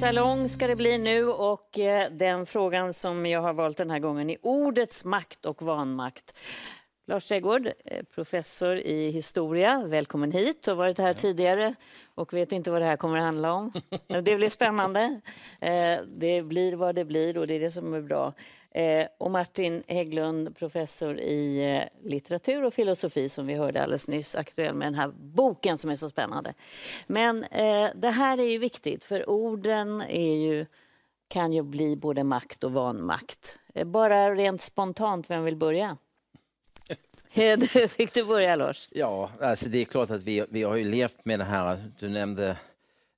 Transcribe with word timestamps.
Salong 0.00 0.48
ska 0.48 0.66
det 0.66 0.76
bli 0.76 0.98
nu 0.98 1.24
och 1.24 1.78
eh, 1.78 2.10
den 2.10 2.46
frågan 2.46 2.92
som 2.92 3.26
jag 3.26 3.42
har 3.42 3.52
valt 3.52 3.76
den 3.76 3.90
här 3.90 3.98
gången 3.98 4.30
är 4.30 4.36
ordets 4.42 5.04
makt 5.04 5.46
och 5.46 5.62
vanmakt. 5.62 6.38
Lars 7.06 7.26
Trädgård, 7.26 7.66
eh, 7.66 8.04
professor 8.14 8.76
i 8.76 9.10
historia, 9.10 9.82
välkommen 9.86 10.32
hit. 10.32 10.62
Du 10.62 10.70
har 10.70 10.76
varit 10.76 10.98
här 10.98 11.14
tidigare 11.14 11.74
och 12.14 12.32
vet 12.32 12.52
inte 12.52 12.70
vad 12.70 12.82
det 12.82 12.86
här 12.86 12.96
kommer 12.96 13.18
att 13.18 13.24
handla 13.24 13.52
om. 13.52 13.72
Det 14.06 14.36
blir 14.36 14.48
spännande. 14.48 15.20
Eh, 15.60 15.98
det 16.06 16.42
blir 16.42 16.76
vad 16.76 16.94
det 16.94 17.04
blir 17.04 17.38
och 17.38 17.46
det 17.46 17.54
är 17.54 17.60
det 17.60 17.70
som 17.70 17.94
är 17.94 18.00
bra. 18.00 18.34
Eh, 18.74 19.06
och 19.18 19.30
Martin 19.30 19.82
Hägglund, 19.88 20.56
professor 20.56 21.18
i 21.18 21.74
eh, 21.76 22.08
litteratur 22.10 22.64
och 22.64 22.74
filosofi 22.74 23.28
som 23.28 23.46
vi 23.46 23.54
hörde 23.54 23.82
alldeles 23.82 24.08
nyss, 24.08 24.34
aktuell 24.34 24.74
med 24.74 24.86
den 24.86 24.94
här 24.94 25.12
boken 25.16 25.78
som 25.78 25.90
är 25.90 25.96
så 25.96 26.08
spännande. 26.08 26.54
Men 27.06 27.44
eh, 27.44 27.90
det 27.94 28.10
här 28.10 28.38
är 28.38 28.44
ju 28.44 28.58
viktigt 28.58 29.04
för 29.04 29.30
orden 29.30 30.02
är 30.08 30.34
ju, 30.34 30.66
kan 31.28 31.52
ju 31.52 31.62
bli 31.62 31.96
både 31.96 32.24
makt 32.24 32.64
och 32.64 32.72
vanmakt. 32.72 33.58
Eh, 33.74 33.86
bara 33.86 34.34
rent 34.34 34.60
spontant, 34.60 35.30
vem 35.30 35.44
vill 35.44 35.56
börja? 35.56 35.96
Du 37.56 37.88
fick 37.88 38.12
du 38.12 38.24
börja 38.24 38.56
Lars. 38.56 38.88
Ja, 38.92 39.30
alltså 39.40 39.68
det 39.68 39.78
är 39.78 39.84
klart 39.84 40.10
att 40.10 40.22
vi, 40.22 40.46
vi 40.50 40.62
har 40.62 40.76
ju 40.76 40.84
levt 40.84 41.24
med 41.24 41.38
det 41.38 41.44
här. 41.44 41.90
Du 41.98 42.08
nämnde 42.08 42.56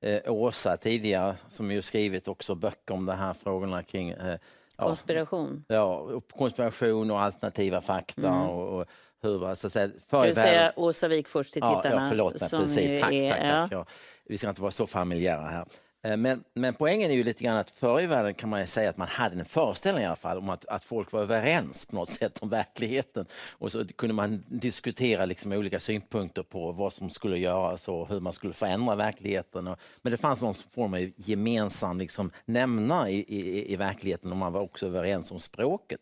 eh, 0.00 0.33
Åsa 0.33 0.77
tidigare 0.77 1.37
som 1.48 1.70
ju 1.70 1.83
skrivit 1.83 2.28
också 2.28 2.55
böcker 2.55 2.94
om 2.94 3.06
de 3.06 3.16
här 3.16 3.33
frågorna 3.33 3.83
kring 3.83 4.11
eh, 4.11 4.39
Konspiration. 4.84 5.64
Ja, 5.69 6.20
konspiration 6.38 7.11
och 7.11 7.20
alternativa 7.20 7.80
fakta 7.80 8.28
mm. 8.28 8.48
och, 8.48 8.80
och 8.80 8.86
hur... 9.22 9.55
Så 9.55 9.66
att 9.66 9.72
säga, 9.72 9.91
för 10.08 10.33
Ska 10.33 10.34
säga 10.34 10.72
Åsa 10.77 11.08
Wik 11.08 11.28
först 11.28 11.52
till 11.52 11.62
tittarna? 11.62 11.91
Ja, 11.91 12.02
ja 12.02 12.08
förlåt 12.08 12.41
mig. 12.41 12.50
Precis. 12.50 13.00
Tack, 13.00 13.12
är, 13.12 13.30
tack, 13.30 13.41
tack. 13.41 13.72
Ja. 13.72 13.86
Vi 14.25 14.38
ska 14.38 14.48
inte 14.48 14.62
vara 14.62 14.70
så 14.70 14.86
familjära 14.86 15.41
här. 15.41 15.66
Eh, 16.03 16.17
men, 16.17 16.45
men 16.55 16.75
poängen 16.75 17.11
är 17.11 17.14
ju 17.14 17.25
lite 17.25 17.45
grann 17.45 17.56
att 17.56 17.70
förr 17.70 18.00
i 18.00 18.06
världen 18.06 18.34
kan 18.34 18.48
man 18.48 18.67
säga 18.67 18.91
att 18.91 18.97
man 18.97 19.08
hade 19.08 19.39
en 19.39 19.45
föreställning 19.45 20.05
i 20.05 20.06
alla 20.06 20.17
fall 20.17 20.39
om 20.39 20.50
att, 20.50 20.67
att 20.67 20.84
folk 20.84 21.12
var 21.12 21.20
överens 21.20 21.86
på 21.86 21.97
något 21.97 22.09
sätt 22.19 22.39
om 22.39 22.48
verkligheten. 22.48 23.27
Och 23.50 23.72
så 23.72 23.86
kunde 23.86 24.14
man 24.14 24.44
diskutera 24.48 25.25
liksom 25.25 25.53
olika 25.53 25.81
synpunkter 25.81 26.42
på 26.42 26.72
vad 26.72 26.92
som 26.92 27.11
skulle 27.11 27.39
göras 27.39 27.89
och 27.89 28.09
hur 28.09 28.20
man 28.20 28.33
skulle 28.33 28.53
förändra 28.53 28.94
verkligheten. 28.94 29.77
Men 30.03 30.11
det 30.11 30.19
fanns 30.19 30.42
någon 30.42 30.55
form 30.55 30.94
av 30.94 31.11
gemensam 31.17 31.98
liksom 31.98 32.31
nämnare 32.44 33.11
i, 33.11 33.25
i, 33.28 33.72
i 33.72 33.77
verkligheten 33.77 34.31
och 34.31 34.39
man 34.39 34.53
var 34.53 34.61
också 34.61 34.87
överens 34.87 35.31
om 35.31 35.41
språket. 35.41 36.00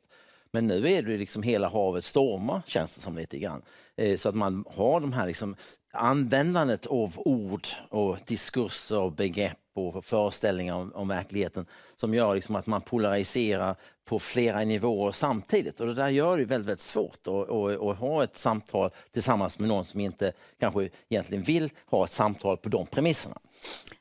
Men 0.52 0.66
nu 0.66 0.92
är 0.92 1.02
det 1.02 1.16
liksom 1.16 1.42
hela 1.42 1.68
havet 1.68 2.04
stormar, 2.04 2.62
känns 2.66 2.94
det 2.94 3.00
som 3.00 3.16
lite 3.16 3.38
grann. 3.38 3.62
Eh, 3.96 4.16
så 4.16 4.28
att 4.28 4.34
man 4.34 4.64
har 4.76 5.00
de 5.00 5.12
här 5.12 5.26
liksom 5.26 5.56
användandet 5.92 6.86
av 6.86 7.12
ord 7.16 7.66
och 7.88 8.18
diskurser 8.26 8.98
och 8.98 9.12
begrepp 9.12 9.58
och 9.74 10.04
föreställningar 10.04 10.74
om, 10.74 10.92
om 10.94 11.08
verkligheten 11.08 11.66
som 11.96 12.14
gör 12.14 12.34
liksom 12.34 12.56
att 12.56 12.66
man 12.66 12.80
polariserar 12.80 13.76
på 14.04 14.18
flera 14.18 14.64
nivåer 14.64 15.12
samtidigt. 15.12 15.80
Och 15.80 15.86
det 15.86 15.94
där 15.94 16.08
gör 16.08 16.38
det 16.38 16.44
väldigt, 16.44 16.68
väldigt 16.68 16.80
svårt 16.80 17.26
att, 17.26 17.50
att, 17.50 17.98
ha 17.98 18.24
ett 18.24 18.36
samtal 18.36 18.90
tillsammans 19.12 19.58
med 19.58 19.68
någon 19.68 19.84
som 19.84 20.00
inte 20.00 20.32
kanske 20.60 20.90
egentligen 21.08 21.44
vill 21.44 21.70
ha 21.86 22.04
ett 22.04 22.10
samtal 22.10 22.56
på 22.56 22.68
de 22.68 22.86
premisserna. 22.86 23.38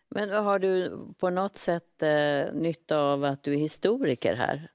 Men 0.10 0.30
har 0.30 0.60
du 0.60 1.00
på 1.20 1.30
något 1.30 1.58
sätt 1.58 2.02
eh, 2.02 2.54
nytta 2.54 3.00
av 3.00 3.24
att 3.24 3.44
du 3.44 3.54
är 3.54 3.58
historiker 3.58 4.36
här? 4.36 4.70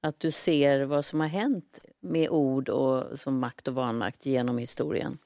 Att 0.00 0.20
du 0.20 0.30
ser 0.30 0.84
vad 0.84 1.04
som 1.04 1.20
har 1.20 1.28
hänt 1.28 1.78
med 2.00 2.28
ord 2.30 2.68
och 2.68 3.18
som 3.18 3.38
makt 3.38 3.68
och 3.68 3.74
vanmakt 3.74 4.26
genom 4.26 4.58
historien? 4.58 5.18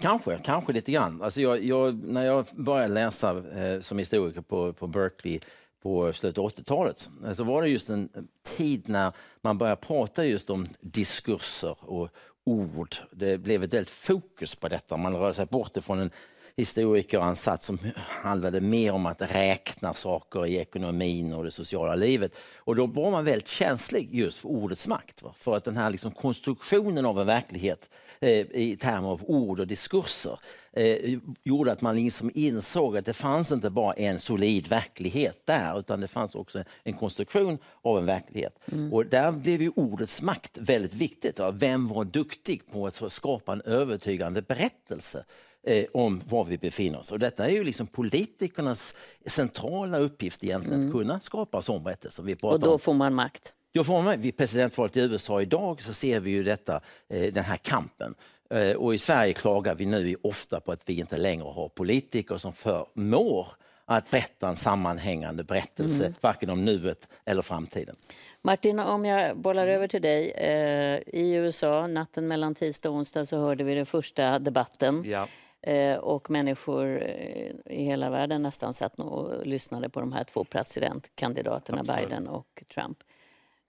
Kanske, 0.00 0.38
kanske 0.44 0.72
lite 0.72 0.92
grann. 0.92 1.22
Alltså 1.22 1.40
jag, 1.40 1.64
jag, 1.64 2.04
när 2.04 2.24
jag 2.24 2.46
började 2.52 2.94
läsa 2.94 3.44
eh, 3.60 3.80
som 3.80 3.98
historiker 3.98 4.40
på, 4.40 4.72
på 4.72 4.86
Berkeley 4.86 5.40
på 5.82 6.12
slutet 6.12 6.38
av 6.38 6.50
80-talet 6.50 7.08
eh, 7.26 7.32
så 7.32 7.44
var 7.44 7.62
det 7.62 7.68
just 7.68 7.88
en 7.88 8.28
tid 8.56 8.88
när 8.88 9.12
man 9.40 9.58
började 9.58 9.80
prata 9.80 10.24
just 10.24 10.50
om 10.50 10.66
diskurser 10.80 11.76
och 11.80 12.08
ord. 12.44 12.96
Det 13.12 13.38
blev 13.38 13.64
ett 13.64 13.74
väldigt 13.74 13.90
fokus 13.90 14.54
på 14.54 14.68
detta. 14.68 14.96
Man 14.96 15.16
rörde 15.16 15.34
sig 15.34 15.46
bort 15.46 15.76
ifrån 15.76 16.00
en 16.00 16.10
historikeransats 16.56 17.66
som 17.66 17.78
handlade 17.96 18.60
mer 18.60 18.92
om 18.92 19.06
att 19.06 19.22
räkna 19.22 19.94
saker 19.94 20.46
i 20.46 20.56
ekonomin 20.56 21.32
och 21.32 21.44
det 21.44 21.50
sociala 21.50 21.94
livet. 21.94 22.38
Och 22.56 22.76
då 22.76 22.86
var 22.86 23.10
man 23.10 23.24
väldigt 23.24 23.48
känslig 23.48 24.14
just 24.14 24.38
för 24.38 24.48
ordets 24.48 24.88
makt. 24.88 25.22
Va? 25.22 25.34
För 25.38 25.56
att 25.56 25.64
den 25.64 25.76
här 25.76 25.90
liksom 25.90 26.10
konstruktionen 26.10 27.06
av 27.06 27.20
en 27.20 27.26
verklighet 27.26 27.90
eh, 28.20 28.30
i 28.30 28.76
termer 28.80 29.08
av 29.08 29.22
ord 29.24 29.60
och 29.60 29.66
diskurser 29.66 30.38
eh, 30.72 31.18
gjorde 31.42 31.72
att 31.72 31.80
man 31.80 31.96
liksom 31.96 32.30
insåg 32.34 32.96
att 32.96 33.04
det 33.04 33.12
fanns 33.12 33.52
inte 33.52 33.70
bara 33.70 33.92
en 33.92 34.20
solid 34.20 34.68
verklighet 34.68 35.42
där 35.44 35.78
utan 35.78 36.00
det 36.00 36.08
fanns 36.08 36.34
också 36.34 36.62
en 36.84 36.92
konstruktion 36.92 37.58
av 37.82 37.98
en 37.98 38.06
verklighet. 38.06 38.58
Mm. 38.72 38.92
Och 38.92 39.06
där 39.06 39.32
blev 39.32 39.62
ju 39.62 39.72
ordets 39.76 40.22
makt 40.22 40.58
väldigt 40.58 40.94
viktigt. 40.94 41.38
Va? 41.38 41.50
Vem 41.50 41.88
var 41.88 42.04
duktig 42.04 42.72
på 42.72 42.86
att 42.86 43.12
skapa 43.12 43.52
en 43.52 43.62
övertygande 43.62 44.42
berättelse 44.42 45.24
eh, 45.66 45.84
om 45.92 46.22
var 46.28 46.44
vi 46.44 46.58
befinner 46.58 46.98
oss. 46.98 47.12
Och 47.12 47.18
detta 47.18 47.46
är 47.46 47.50
ju 47.50 47.64
liksom 47.64 47.86
politikernas 47.86 48.94
centrala 49.26 49.98
uppgift 49.98 50.44
egentligen, 50.44 50.80
mm. 50.80 50.88
att 50.88 50.94
kunna 50.94 51.20
skapa 51.20 51.62
sån 51.62 51.82
berättelse. 51.82 52.22
Vi 52.22 52.36
och 52.40 52.60
då 52.60 52.72
om. 52.72 52.78
får 52.78 52.94
man 52.94 53.14
makt? 53.14 53.52
Då 53.74 53.84
får 53.84 54.02
man, 54.02 54.20
vid 54.20 54.36
presidentvalet 54.36 54.96
i 54.96 55.00
USA 55.00 55.42
idag 55.42 55.82
så 55.82 55.92
ser 55.92 56.20
vi 56.20 56.30
ju 56.30 56.42
detta, 56.42 56.80
eh, 57.08 57.32
den 57.32 57.44
här 57.44 57.56
kampen. 57.56 58.14
Eh, 58.50 58.72
och 58.72 58.94
i 58.94 58.98
Sverige 58.98 59.32
klagar 59.32 59.74
vi 59.74 59.86
nu 59.86 60.16
ofta 60.22 60.60
på 60.60 60.72
att 60.72 60.88
vi 60.88 61.00
inte 61.00 61.16
längre 61.16 61.44
har 61.44 61.68
politiker 61.68 62.38
som 62.38 62.52
förmår 62.52 63.46
att 63.84 64.10
berätta 64.10 64.48
en 64.48 64.56
sammanhängande 64.56 65.44
berättelse, 65.44 66.04
mm. 66.04 66.14
varken 66.20 66.50
om 66.50 66.64
nuet 66.64 67.08
eller 67.24 67.42
framtiden. 67.42 67.94
Martin, 68.42 68.78
om 68.78 69.04
jag 69.04 69.38
bollar 69.38 69.66
över 69.66 69.88
till 69.88 70.02
dig. 70.02 70.30
Eh, 70.30 71.00
I 71.06 71.34
USA, 71.34 71.86
natten 71.86 72.28
mellan 72.28 72.54
tisdag 72.54 72.88
och 72.88 72.94
onsdag, 72.94 73.26
så 73.26 73.36
hörde 73.36 73.64
vi 73.64 73.74
den 73.74 73.86
första 73.86 74.38
debatten. 74.38 75.02
Ja. 75.06 75.28
Eh, 75.66 75.96
och 75.96 76.30
människor 76.30 77.02
eh, 77.02 77.52
i 77.66 77.84
hela 77.84 78.10
världen 78.10 78.42
nästan 78.42 78.74
satt 78.74 78.98
och 78.98 79.46
lyssnade 79.46 79.88
på 79.88 80.00
de 80.00 80.12
här 80.12 80.24
två 80.24 80.44
presidentkandidaterna, 80.44 81.80
Absolut. 81.80 82.08
Biden 82.08 82.28
och 82.28 82.62
Trump. 82.74 82.98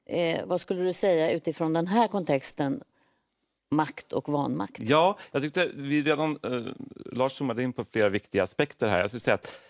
Eh, 0.06 0.46
vad 0.46 0.62
skulle 0.62 0.82
du 0.82 0.94
säga 0.94 1.32
utifrån 1.32 1.74
den 1.74 1.88
här 1.88 2.08
kontexten, 2.08 2.84
makt 3.72 4.14
och 4.14 4.30
vanmakt? 4.30 4.80
Ja, 4.80 5.18
jag 5.32 5.42
tyckte 5.42 5.72
vi 5.76 6.02
redan, 6.02 6.40
eh, 6.44 6.62
Lars 7.12 7.32
zoomade 7.32 7.64
in 7.64 7.74
på 7.74 7.86
flera 7.86 8.10
viktiga 8.10 8.44
aspekter 8.44 8.88
här. 8.88 9.00
Jag 9.00 9.10
skulle 9.10 9.20
säga 9.20 9.36
att 9.36 9.62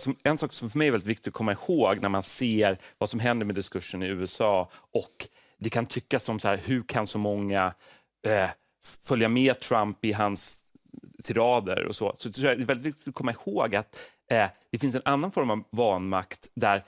som, 0.00 0.16
en 0.22 0.38
sak 0.38 0.52
som 0.52 0.70
för 0.70 0.78
mig 0.78 0.86
är 0.86 0.92
väldigt 0.92 1.10
viktigt 1.10 1.28
att 1.28 1.34
komma 1.34 1.52
ihåg 1.52 2.02
när 2.02 2.08
man 2.08 2.22
ser 2.22 2.78
vad 2.98 3.10
som 3.10 3.20
händer 3.20 3.46
med 3.46 3.54
diskursen 3.54 4.02
i 4.02 4.06
USA 4.06 4.70
och 4.72 5.28
det 5.58 5.70
kan 5.70 5.86
tyckas 5.86 6.24
som 6.24 6.38
så 6.38 6.48
här, 6.48 6.60
hur 6.64 6.82
kan 6.82 7.06
så 7.06 7.18
många 7.18 7.74
eh, 8.26 8.50
följa 9.02 9.28
med 9.28 9.60
Trump 9.60 10.04
i 10.04 10.12
hans 10.12 10.65
tirader 11.22 11.84
och 11.84 11.96
så, 11.96 12.14
så 12.16 12.32
tror 12.32 12.48
jag 12.48 12.58
det 12.58 12.62
är 12.62 12.66
väldigt 12.66 12.86
viktigt 12.86 13.08
att 13.08 13.14
komma 13.14 13.32
ihåg 13.32 13.74
att 13.74 14.00
eh, 14.30 14.46
det 14.72 14.78
finns 14.78 14.94
en 14.94 15.02
annan 15.04 15.30
form 15.30 15.50
av 15.50 15.64
vanmakt 15.70 16.48
där 16.54 16.84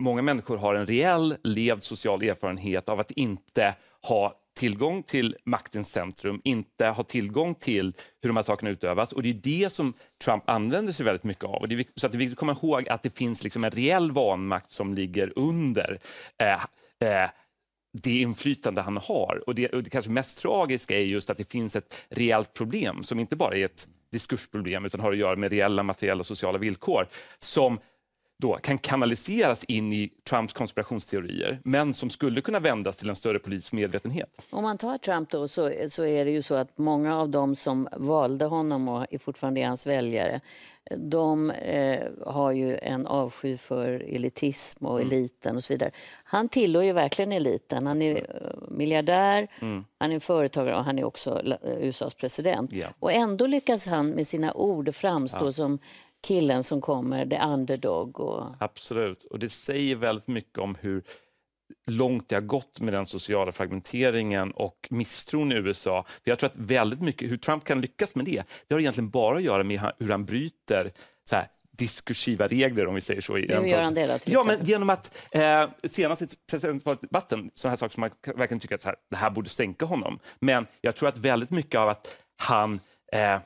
många 0.00 0.22
människor 0.22 0.56
har 0.56 0.74
en 0.74 0.86
reell 0.86 1.36
levd 1.44 1.82
social 1.82 2.22
erfarenhet 2.22 2.88
av 2.88 3.00
att 3.00 3.10
inte 3.10 3.74
ha 4.02 4.40
tillgång 4.56 5.02
till 5.02 5.36
maktens 5.44 5.90
centrum, 5.90 6.40
inte 6.44 6.86
ha 6.86 7.02
tillgång 7.02 7.54
till 7.54 7.94
hur 8.22 8.28
de 8.28 8.36
här 8.36 8.42
sakerna 8.42 8.70
utövas. 8.70 9.12
Och 9.12 9.22
det 9.22 9.28
är 9.28 9.34
det 9.34 9.72
som 9.72 9.94
Trump 10.24 10.50
använder 10.50 10.92
sig 10.92 11.06
väldigt 11.06 11.24
mycket 11.24 11.44
av. 11.44 11.54
Och 11.54 11.68
det 11.68 11.74
är 11.74 11.76
viktigt, 11.76 11.98
så 11.98 12.06
att 12.06 12.12
det 12.12 12.16
är 12.16 12.18
viktigt 12.18 12.36
att 12.36 12.40
komma 12.40 12.56
ihåg 12.62 12.88
att 12.88 13.02
det 13.02 13.10
finns 13.10 13.44
liksom 13.44 13.64
en 13.64 13.70
reell 13.70 14.12
vanmakt 14.12 14.70
som 14.70 14.94
ligger 14.94 15.32
under 15.36 15.98
eh, 16.38 16.64
eh, 17.10 17.30
det 18.02 18.20
inflytande 18.20 18.80
han 18.80 18.96
har. 18.96 19.42
Och 19.46 19.54
det, 19.54 19.68
och 19.68 19.82
det 19.82 19.90
kanske 19.90 20.10
mest 20.10 20.38
tragiska 20.38 20.98
är 20.98 21.04
just 21.04 21.30
att 21.30 21.38
det 21.38 21.50
finns 21.50 21.76
ett 21.76 21.94
reellt 22.08 22.54
problem 22.54 23.02
som 23.02 23.20
inte 23.20 23.36
bara 23.36 23.56
är 23.56 23.64
ett 23.64 23.88
diskursproblem 24.12 24.84
utan 24.84 25.00
har 25.00 25.12
att 25.12 25.18
göra 25.18 25.36
med 25.36 25.50
reella 25.50 25.82
materiella 25.82 26.20
och 26.20 26.26
sociala 26.26 26.58
villkor 26.58 27.06
som 27.38 27.78
då 28.38 28.54
kan 28.54 28.78
kanaliseras 28.78 29.64
in 29.64 29.92
i 29.92 30.12
Trumps 30.28 30.52
konspirationsteorier 30.52 31.60
men 31.64 31.94
som 31.94 32.10
skulle 32.10 32.40
kunna 32.40 32.60
vändas 32.60 32.96
till 32.96 33.08
en 33.08 33.16
större 33.16 33.38
politisk 33.38 33.72
medvetenhet. 33.72 34.30
Om 34.50 34.62
man 34.62 34.78
tar 34.78 34.98
Trump 34.98 35.30
då 35.30 35.48
så, 35.48 35.72
så 35.90 36.04
är 36.04 36.24
det 36.24 36.30
ju 36.30 36.42
så 36.42 36.54
att 36.54 36.78
många 36.78 37.18
av 37.18 37.28
dem 37.28 37.56
som 37.56 37.88
valde 37.92 38.44
honom 38.44 38.88
och 38.88 39.06
är 39.10 39.18
fortfarande 39.18 39.60
är 39.60 39.66
hans 39.66 39.86
väljare 39.86 40.40
de 40.90 41.50
eh, 41.50 42.08
har 42.26 42.52
ju 42.52 42.76
en 42.76 43.06
avsky 43.06 43.56
för 43.56 43.88
elitism 43.90 44.86
och 44.86 45.00
mm. 45.00 45.12
eliten 45.12 45.56
och 45.56 45.64
så 45.64 45.72
vidare. 45.72 45.90
Han 46.24 46.48
tillhör 46.48 46.82
ju 46.82 46.92
verkligen 46.92 47.32
eliten. 47.32 47.86
Han 47.86 48.02
är 48.02 48.16
eh, 48.16 48.68
miljardär, 48.68 49.48
mm. 49.60 49.84
han 49.98 50.12
är 50.12 50.20
företagare 50.20 50.76
och 50.76 50.84
han 50.84 50.98
är 50.98 51.04
också 51.04 51.58
USAs 51.62 52.14
president. 52.14 52.72
Yeah. 52.72 52.92
Och 52.98 53.12
ändå 53.12 53.46
lyckas 53.46 53.86
han 53.86 54.10
med 54.10 54.26
sina 54.26 54.52
ord 54.52 54.94
framstå 54.94 55.46
ja. 55.46 55.52
som 55.52 55.78
killen 56.26 56.64
som 56.64 56.80
kommer, 56.80 57.26
the 57.26 57.38
underdog. 57.38 58.20
Och... 58.20 58.46
Absolut, 58.58 59.24
och 59.24 59.38
det 59.38 59.48
säger 59.48 59.96
väldigt 59.96 60.28
mycket 60.28 60.58
om 60.58 60.74
hur 60.80 61.02
långt 61.86 62.28
det 62.28 62.36
har 62.36 62.42
gått 62.42 62.80
med 62.80 62.94
den 62.94 63.06
sociala 63.06 63.52
fragmenteringen 63.52 64.50
och 64.50 64.88
misstron 64.90 65.52
i 65.52 65.54
USA. 65.54 66.04
För 66.24 66.30
jag 66.30 66.38
tror 66.38 66.50
att 66.50 66.56
väldigt 66.56 67.00
mycket, 67.00 67.30
hur 67.30 67.36
Trump 67.36 67.64
kan 67.64 67.80
lyckas 67.80 68.14
med 68.14 68.24
det, 68.24 68.42
det 68.66 68.74
har 68.74 68.80
egentligen 68.80 69.10
bara 69.10 69.36
att 69.36 69.42
göra 69.42 69.64
med 69.64 69.80
hur 69.98 70.08
han 70.08 70.24
bryter 70.24 70.90
så 71.28 71.36
här, 71.36 71.46
diskursiva 71.70 72.48
regler, 72.48 72.86
om 72.86 72.94
vi 72.94 73.00
säger 73.00 73.20
så. 73.20 73.36
Hur 73.36 73.66
gör 73.66 73.82
han 73.82 73.94
det 73.94 74.06
då, 74.06 74.18
Ja, 74.24 74.44
men 74.44 74.64
genom 74.64 74.90
att 74.90 75.28
eh, 75.30 75.68
senast 75.84 76.22
i 76.22 76.28
presidentvaldebatten, 76.50 77.50
sådana 77.54 77.70
här 77.70 77.76
saker 77.76 77.94
som 77.94 78.00
man 78.00 78.10
verkligen 78.36 78.60
tycker 78.60 78.74
att 78.74 78.80
så 78.80 78.88
här, 78.88 78.96
det 79.10 79.16
här 79.16 79.30
borde 79.30 79.48
stänka 79.48 79.84
honom. 79.84 80.18
Men 80.40 80.66
jag 80.80 80.96
tror 80.96 81.08
att 81.08 81.18
väldigt 81.18 81.50
mycket 81.50 81.80
av 81.80 81.88
att 81.88 82.18
han 82.36 82.80
eh, 83.12 83.34
eh, 83.34 83.40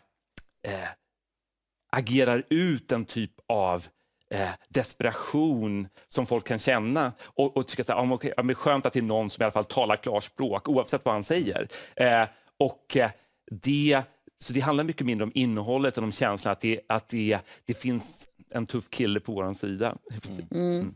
agerar 1.91 2.45
ut 2.49 2.93
en 2.93 3.05
typ 3.05 3.33
av 3.47 3.87
eh, 4.31 4.49
desperation 4.69 5.89
som 6.09 6.27
folk 6.27 6.47
kan 6.47 6.59
känna 6.59 7.13
och, 7.23 7.57
och 7.57 7.69
tycka 7.69 7.95
att 7.95 8.13
okay, 8.13 8.33
ja, 8.37 8.55
skönt 8.55 8.87
att 8.87 8.93
det 8.93 9.01
är 9.01 9.03
någon 9.03 9.31
som 9.31 9.43
i 9.43 9.45
alla 9.45 9.53
fall 9.53 9.65
talar 9.65 9.97
klarspråk 9.97 10.69
oavsett 10.69 11.05
vad 11.05 11.15
han 11.15 11.23
säger. 11.23 11.69
Eh, 11.97 12.25
och 12.59 12.97
eh, 12.97 13.11
det, 13.51 14.03
så 14.39 14.53
det 14.53 14.61
handlar 14.61 14.85
mycket 14.85 15.07
mindre 15.07 15.25
om 15.25 15.33
innehållet 15.35 15.99
än 15.99 16.05
om 16.05 16.13
känslan 16.13 16.53
att 16.53 16.61
det, 16.61 16.81
att 16.87 17.09
det, 17.09 17.39
det 17.65 17.75
finns 17.75 18.27
en 18.51 18.67
tuff 18.67 18.91
kille 18.91 19.21
på 19.21 19.33
vår 19.33 19.55
sida. 19.55 19.97
Mm. 20.29 20.47
Mm. 20.51 20.95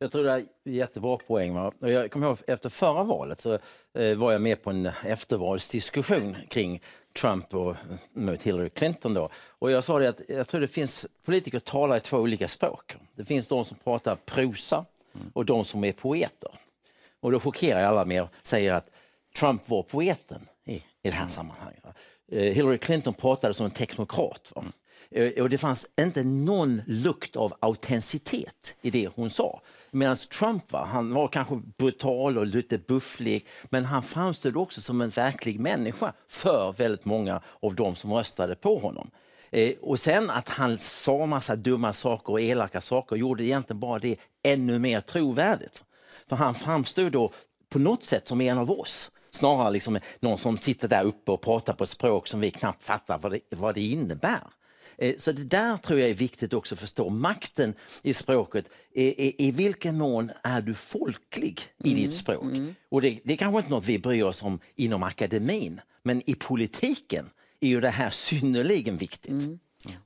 Jag 0.00 0.12
tror 0.12 0.24
det 0.24 0.32
är 0.32 0.44
jättebra 0.64 1.16
poäng. 1.16 1.54
Va? 1.54 1.72
Jag 1.78 2.10
kommer 2.10 2.26
ihåg 2.26 2.38
efter 2.46 2.68
förra 2.68 3.02
valet 3.02 3.40
så 3.40 3.58
eh, 3.98 4.14
var 4.16 4.32
jag 4.32 4.42
med 4.42 4.62
på 4.62 4.70
en 4.70 4.86
eftervalsdiskussion 4.86 6.36
kring 6.48 6.82
Trump 7.20 7.54
och 7.54 7.76
mot 8.12 8.42
Hillary 8.42 8.70
Clinton. 8.70 9.14
Då. 9.14 9.28
Och 9.34 9.70
jag 9.70 9.84
sa 9.84 9.98
det 9.98 10.08
att 10.08 10.20
jag 10.28 10.48
tror 10.48 10.60
det 10.60 10.68
finns 10.68 11.06
politiker 11.24 11.58
talar 11.58 11.96
i 11.96 12.00
två 12.00 12.16
olika 12.16 12.48
språk. 12.48 12.96
Det 13.14 13.24
finns 13.24 13.48
de 13.48 13.64
som 13.64 13.76
pratar 13.84 14.16
prosa 14.16 14.84
och 15.32 15.44
de 15.44 15.64
som 15.64 15.84
är 15.84 15.92
poeter. 15.92 16.50
Och 17.20 17.32
då 17.32 17.40
chockerar 17.40 17.80
jag 17.80 17.88
alla 17.88 18.04
med 18.04 18.22
att 18.22 18.30
säga 18.42 18.76
att 18.76 18.90
Trump 19.38 19.68
var 19.68 19.82
poeten 19.82 20.48
i, 20.64 20.74
i 20.74 20.82
det 21.02 21.10
här 21.10 21.28
sammanhanget. 21.28 21.84
Eh, 22.32 22.42
Hillary 22.42 22.78
Clinton 22.78 23.14
pratade 23.14 23.54
som 23.54 23.66
en 23.66 23.70
teknokrat. 23.70 24.52
Va? 24.56 24.64
Eh, 25.10 25.42
och 25.42 25.50
det 25.50 25.58
fanns 25.58 25.86
inte 26.00 26.24
någon 26.24 26.82
lukt 26.86 27.36
av 27.36 27.54
autenticitet 27.60 28.74
i 28.82 28.90
det 28.90 29.08
hon 29.14 29.30
sa. 29.30 29.60
Medan 29.90 30.16
Trump 30.16 30.72
va, 30.72 30.84
han 30.84 31.14
var 31.14 31.28
kanske 31.28 31.60
brutal 31.78 32.38
och 32.38 32.46
lite 32.46 32.78
bufflig 32.78 33.46
men 33.64 33.84
han 33.84 34.02
framstod 34.02 34.56
också 34.56 34.80
som 34.80 35.00
en 35.00 35.10
verklig 35.10 35.60
människa 35.60 36.12
för 36.28 36.72
väldigt 36.72 37.04
många 37.04 37.40
av 37.62 37.74
dem 37.74 37.96
som 37.96 38.12
röstade 38.12 38.54
på 38.54 38.78
honom. 38.78 39.10
Eh, 39.50 39.72
och 39.80 40.00
sen 40.00 40.30
att 40.30 40.48
han 40.48 40.78
sa 40.78 41.26
massa 41.26 41.56
dumma 41.56 41.92
saker 41.92 42.32
och 42.32 42.40
elaka 42.40 42.80
saker 42.80 43.16
gjorde 43.16 43.44
egentligen 43.44 43.80
bara 43.80 43.98
det 43.98 44.16
ännu 44.42 44.78
mer 44.78 45.00
trovärdigt. 45.00 45.84
För 46.28 46.36
han 46.36 46.54
framstod 46.54 47.12
då 47.12 47.30
på 47.68 47.78
något 47.78 48.04
sätt 48.04 48.28
som 48.28 48.40
en 48.40 48.58
av 48.58 48.70
oss. 48.70 49.10
Snarare 49.30 49.70
liksom 49.70 49.98
någon 50.20 50.38
som 50.38 50.58
sitter 50.58 50.88
där 50.88 51.04
uppe 51.04 51.32
och 51.32 51.40
pratar 51.40 51.72
på 51.72 51.84
ett 51.84 51.90
språk 51.90 52.28
som 52.28 52.40
vi 52.40 52.50
knappt 52.50 52.84
fattar 52.84 53.18
vad 53.18 53.32
det, 53.32 53.40
vad 53.50 53.74
det 53.74 53.80
innebär. 53.80 54.40
Eh, 54.98 55.14
så 55.18 55.32
det 55.32 55.44
där 55.44 55.76
tror 55.76 56.00
jag 56.00 56.10
är 56.10 56.14
viktigt 56.14 56.52
också 56.52 56.74
att 56.74 56.80
förstå. 56.80 57.10
Makten 57.10 57.74
i 58.02 58.14
språket, 58.14 58.70
i 58.94 59.50
vilken 59.50 59.98
mån 59.98 60.30
är 60.42 60.60
du 60.60 60.74
folklig 60.74 61.60
i 61.84 61.92
mm. 61.92 62.02
ditt 62.02 62.16
språk? 62.16 62.42
Mm. 62.42 62.74
Och 62.88 63.02
det, 63.02 63.20
det 63.24 63.32
är 63.32 63.36
kanske 63.36 63.58
inte 63.58 63.70
något 63.70 63.84
vi 63.84 63.98
bryr 63.98 64.22
oss 64.22 64.42
om 64.42 64.60
inom 64.74 65.02
akademin, 65.02 65.80
men 66.02 66.30
i 66.30 66.34
politiken 66.34 67.30
är 67.60 67.68
ju 67.68 67.80
det 67.80 67.90
här 67.90 68.10
synnerligen 68.10 68.96
viktigt. 68.96 69.44
Mm. 69.44 69.58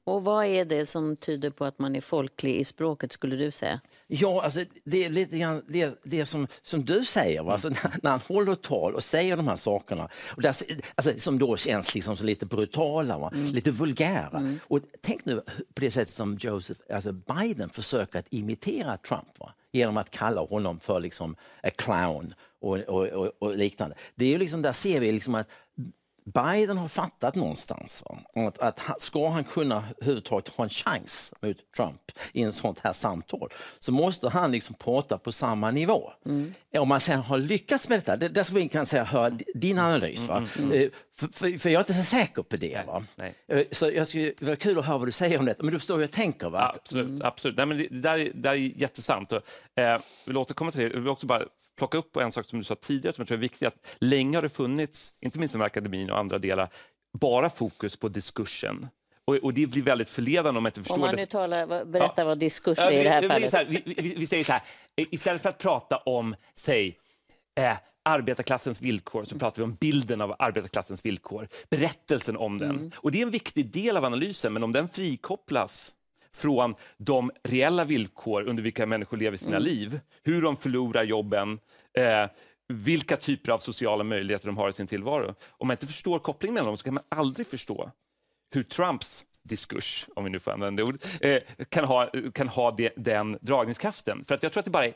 Och 0.04 0.24
vad 0.24 0.46
är 0.46 0.64
det 0.64 0.86
som 0.86 1.16
tyder 1.16 1.50
på 1.50 1.64
att 1.64 1.78
man 1.78 1.96
är 1.96 2.00
folklig 2.00 2.56
i 2.56 2.64
språket 2.64 3.12
skulle 3.12 3.36
du 3.36 3.50
säga? 3.50 3.80
Ja, 4.08 4.42
alltså, 4.44 4.64
det 4.84 5.04
är 5.04 5.10
lite 5.10 5.38
grann 5.38 5.62
det, 5.66 6.00
det 6.02 6.26
som, 6.26 6.46
som 6.62 6.84
du 6.84 7.04
säger, 7.04 7.42
va? 7.42 7.52
Alltså, 7.52 7.68
när, 7.68 7.94
när 8.02 8.10
han 8.10 8.20
håller 8.28 8.54
tal 8.54 8.94
och 8.94 9.04
säger 9.04 9.36
de 9.36 9.48
här 9.48 9.56
sakerna, 9.56 10.08
och 10.36 10.42
där, 10.42 10.56
alltså, 10.94 11.20
som 11.20 11.38
då 11.38 11.56
känns 11.56 11.94
liksom 11.94 12.16
så 12.16 12.24
lite 12.24 12.46
brutala, 12.46 13.18
va? 13.18 13.30
Mm. 13.34 13.46
lite 13.46 13.70
vulgära. 13.70 14.38
Mm. 14.38 14.60
Och 14.68 14.80
tänk 15.00 15.24
nu 15.24 15.36
på 15.74 15.80
det 15.80 15.90
sättet 15.90 16.14
som 16.14 16.38
Joseph, 16.40 16.80
alltså 16.92 17.12
Biden 17.12 17.68
försöker 17.68 18.18
att 18.18 18.26
imitera 18.30 18.96
Trump. 18.96 19.38
Va? 19.38 19.52
genom 19.72 19.96
att 19.96 20.10
kalla 20.10 20.40
honom 20.40 20.80
för 20.80 21.00
liksom 21.00 21.36
a 21.62 21.70
clown 21.76 22.34
och, 22.60 22.78
och, 22.78 23.06
och, 23.06 23.30
och 23.38 23.56
liknande. 23.56 23.96
Det 24.14 24.24
är 24.24 24.28
ju 24.28 24.38
liksom, 24.38 24.62
där 24.62 24.72
ser 24.72 25.00
vi 25.00 25.12
liksom 25.12 25.34
att 25.34 25.48
Biden 26.24 26.78
har 26.78 26.88
fattat 26.88 27.34
någonstans 27.34 28.02
att, 28.34 28.58
att 28.58 29.02
ska 29.02 29.28
han 29.28 29.44
kunna 29.44 29.84
överhuvudtaget 30.00 30.48
ha 30.48 30.64
en 30.64 30.70
chans 30.70 31.32
mot 31.40 31.56
Trump 31.76 32.12
i 32.32 32.42
en 32.42 32.52
sånt 32.52 32.80
här 32.80 32.92
samtal 32.92 33.48
så 33.78 33.92
måste 33.92 34.28
han 34.28 34.52
liksom 34.52 34.74
prata 34.78 35.18
på 35.18 35.32
samma 35.32 35.70
nivå. 35.70 36.12
Mm. 36.26 36.54
Om 36.78 36.88
man 36.88 37.00
sen 37.00 37.20
har 37.20 37.38
lyckats 37.38 37.88
med 37.88 37.98
detta, 37.98 38.16
det, 38.16 38.28
där 38.28 38.44
ska 38.44 38.54
vi 38.54 38.68
kan 38.68 38.86
säga 38.86 39.04
höra 39.04 39.30
din 39.54 39.78
analys. 39.78 40.28
Va? 40.28 40.36
Mm, 40.36 40.48
mm, 40.58 40.70
mm. 40.70 40.82
Eh, 40.82 40.90
för, 41.14 41.28
för, 41.28 41.58
för, 41.58 41.70
jag 41.70 41.78
är 41.78 41.82
inte 41.82 41.94
så 41.94 42.04
säker 42.04 42.42
på 42.42 42.56
det. 42.56 42.86
Va? 42.86 43.04
Nej, 43.16 43.34
nej. 43.48 43.60
Eh, 43.60 43.66
så 43.72 43.90
jag 43.90 44.08
skulle, 44.08 44.32
det 44.38 44.46
var 44.46 44.56
kul 44.56 44.78
att 44.78 44.84
höra 44.84 44.98
vad 44.98 45.08
du 45.08 45.12
säger 45.12 45.38
om 45.38 45.44
det, 45.44 45.54
men 45.58 45.72
du 45.72 45.78
förstår 45.78 45.94
hur 45.94 46.02
jag 46.02 46.10
tänker. 46.10 46.50
Va? 46.50 46.72
Absolut, 46.76 47.06
mm. 47.08 47.20
absolut. 47.24 47.56
Nej, 47.56 47.66
men 47.66 47.78
det, 47.78 47.86
det, 47.90 48.00
där, 48.00 48.18
är, 48.18 48.24
det 48.24 48.32
där 48.34 48.52
är 48.52 48.56
jättesant. 48.56 49.32
Eh, 49.32 49.40
vill 50.26 50.36
återkomma 50.36 50.70
till 50.70 50.80
det. 50.80 50.86
Jag 50.86 51.00
vill 51.00 51.08
också 51.08 51.26
bara 51.26 51.42
plocka 51.78 51.98
upp 51.98 52.16
en 52.16 52.32
sak 52.32 52.46
som 52.46 52.58
du 52.58 52.64
sa 52.64 52.74
tidigare 52.74 53.14
som 53.14 53.22
jag 53.22 53.28
tror 53.28 53.38
är 53.38 53.40
viktig. 53.40 53.66
Att 53.66 53.96
länge 53.98 54.36
har 54.36 54.42
det 54.42 54.48
funnits, 54.48 55.14
inte 55.20 55.38
minst 55.38 55.54
inom 55.54 55.66
akademin 55.66 56.10
och 56.10 56.18
andra 56.18 56.38
delar, 56.38 56.68
bara 57.18 57.50
fokus 57.50 57.96
på 57.96 58.08
diskursen. 58.08 58.88
Och, 59.24 59.34
och, 59.34 59.54
det 59.54 59.66
blir 59.66 59.82
väldigt 59.82 60.08
förledande 60.08 60.58
om 60.58 60.62
man 60.62 60.70
inte 60.70 60.80
förstår. 60.80 60.94
Om 60.94 61.00
man 61.00 61.14
nu 61.14 61.26
talar, 61.26 61.84
berätta 61.84 62.14
ja. 62.16 62.24
vad 62.24 62.38
diskurs 62.38 62.78
är 62.78 62.90
i 62.90 63.02
det 63.02 63.08
här 63.08 63.22
fallet. 63.28 63.52
Här, 63.52 63.64
vi, 63.64 63.82
vi, 63.84 64.14
vi, 64.14 64.26
säger 64.26 64.44
så 64.44 64.52
här, 64.52 64.62
istället 64.96 65.42
för 65.42 65.48
att 65.48 65.58
prata 65.58 65.96
om, 65.96 66.34
säg, 66.54 66.98
eh, 67.60 67.76
arbetarklassens 68.04 68.80
villkor 68.80 69.24
så 69.24 69.38
pratar 69.38 69.62
vi 69.62 69.64
om 69.64 69.74
bilden 69.74 70.20
av 70.20 70.36
arbetarklassens 70.38 71.04
villkor, 71.04 71.48
berättelsen 71.70 72.36
om 72.36 72.58
den. 72.58 72.70
Mm. 72.70 72.90
Och 72.96 73.10
det 73.10 73.18
är 73.18 73.22
en 73.22 73.30
viktig 73.30 73.72
del 73.72 73.96
av 73.96 74.04
analysen, 74.04 74.52
men 74.52 74.62
om 74.62 74.72
den 74.72 74.88
frikopplas 74.88 75.94
från 76.34 76.74
de 76.96 77.30
reella 77.42 77.84
villkor 77.84 78.42
under 78.48 78.62
vilka 78.62 78.86
människor 78.86 79.16
lever 79.16 79.36
sina 79.36 79.56
mm. 79.56 79.62
liv, 79.62 80.00
hur 80.22 80.42
de 80.42 80.56
förlorar 80.56 81.04
jobben, 81.04 81.58
eh, 81.98 82.26
vilka 82.68 83.16
typer 83.16 83.52
av 83.52 83.58
sociala 83.58 84.04
möjligheter 84.04 84.46
de 84.46 84.56
har 84.56 84.68
i 84.68 84.72
sin 84.72 84.86
tillvaro. 84.86 85.34
Om 85.48 85.66
man 85.68 85.74
inte 85.74 85.86
förstår 85.86 86.18
kopplingen 86.18 86.54
mellan 86.54 86.66
dem 86.66 86.76
så 86.76 86.84
kan 86.84 86.94
man 86.94 87.04
aldrig 87.08 87.46
förstå 87.46 87.90
hur 88.54 88.62
Trumps 88.62 89.24
diskurs, 89.42 90.06
om 90.16 90.24
vi 90.24 90.30
nu 90.30 90.38
får 90.38 90.50
använda 90.50 90.82
det 90.82 90.88
ord, 90.88 90.98
eh, 91.20 91.42
kan 91.68 91.84
ha, 91.84 92.10
kan 92.34 92.48
ha 92.48 92.70
det, 92.70 92.92
den 92.96 93.38
dragningskraften. 93.40 94.24
För 94.24 94.34
att 94.34 94.42
jag 94.42 94.52
tror 94.52 94.60
att 94.60 94.64
det 94.64 94.70
bara 94.70 94.86
är 94.86 94.94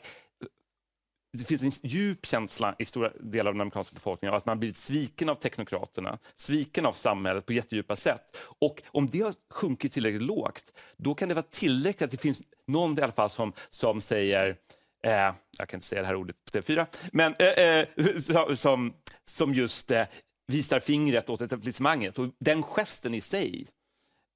det 1.37 1.43
finns 1.43 1.61
en 1.83 1.89
djup 1.89 2.25
känsla 2.25 2.75
i 2.79 2.85
stora 2.85 3.11
delar 3.19 3.49
av 3.49 3.53
den 3.55 3.61
amerikanska 3.61 3.93
befolkningen 3.93 4.33
av 4.33 4.37
att 4.37 4.45
man 4.45 4.59
blivit 4.59 4.77
sviken 4.77 5.29
av 5.29 5.35
teknokraterna, 5.35 6.17
sviken 6.35 6.85
av 6.85 6.93
samhället 6.93 7.45
på 7.45 7.53
jättedjupa 7.53 7.95
sätt. 7.95 8.37
Och 8.59 8.81
om 8.87 9.09
det 9.09 9.19
har 9.19 9.33
sjunkit 9.53 9.93
tillräckligt 9.93 10.21
lågt, 10.21 10.79
då 10.97 11.13
kan 11.15 11.29
det 11.29 11.35
vara 11.35 11.45
tillräckligt 11.49 12.01
att 12.01 12.11
det 12.11 12.21
finns 12.21 12.41
någon 12.67 12.99
i 12.99 13.01
alla 13.01 13.11
fall 13.11 13.29
som, 13.29 13.53
som 13.69 14.01
säger 14.01 14.57
eh, 15.03 15.33
jag 15.57 15.67
kan 15.67 15.77
inte 15.77 15.87
säga 15.87 16.01
det 16.01 16.07
här 16.07 16.15
ordet 16.15 16.35
på 16.45 16.59
TV4, 16.59 16.85
men 17.11 17.35
eh, 17.39 17.47
eh, 17.47 18.53
som, 18.55 18.93
som 19.25 19.53
just 19.53 19.91
eh, 19.91 20.03
visar 20.47 20.79
fingret 20.79 21.29
åt 21.29 21.41
etablissemanget. 21.41 22.19
Och 22.19 22.27
den 22.39 22.63
gesten 22.63 23.13
i 23.13 23.21
sig 23.21 23.67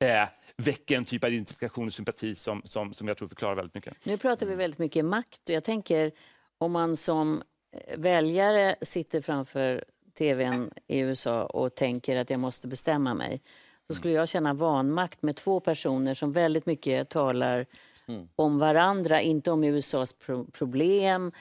eh, 0.04 0.30
väcker 0.58 0.98
en 0.98 1.06
typ 1.06 1.24
av 1.24 1.34
identifikation 1.34 1.88
och 1.88 1.94
sympati 1.94 2.36
som, 2.36 2.62
som, 2.66 2.94
som 2.94 3.08
jag 3.08 3.18
tror 3.18 3.28
förklarar 3.28 3.56
väldigt 3.56 3.76
mycket. 3.76 4.06
Nu 4.06 4.18
pratar 4.18 4.46
vi 4.46 4.56
väldigt 4.56 4.80
mycket 4.80 5.06
makt 5.06 5.50
och 5.50 5.56
jag 5.56 5.64
tänker 5.64 6.12
om 6.62 6.72
man 6.72 6.98
som 6.98 7.42
eh, 7.72 8.00
väljare 8.00 8.76
sitter 8.82 9.22
framför 9.22 9.84
tvn 10.18 10.72
i 10.88 11.00
USA 11.00 11.46
och 11.46 11.76
tänker 11.76 12.18
att 12.18 12.30
jag 12.30 12.40
måste 12.40 12.68
bestämma 12.68 13.14
mig 13.14 13.42
så 13.88 13.94
skulle 13.94 14.14
jag 14.14 14.30
känna 14.30 14.54
vanmakt 14.54 15.22
med 15.22 15.36
två 15.36 15.60
personer 15.60 16.14
som 16.14 16.32
väldigt 16.32 16.66
mycket 16.66 17.10
talar 17.10 17.66
mm. 18.08 18.28
om 18.36 18.60
varandra, 18.60 19.22
inte 19.22 19.52
om 19.52 19.64
USAs 19.64 20.14
pro 20.14 20.46
problem. 20.46 21.32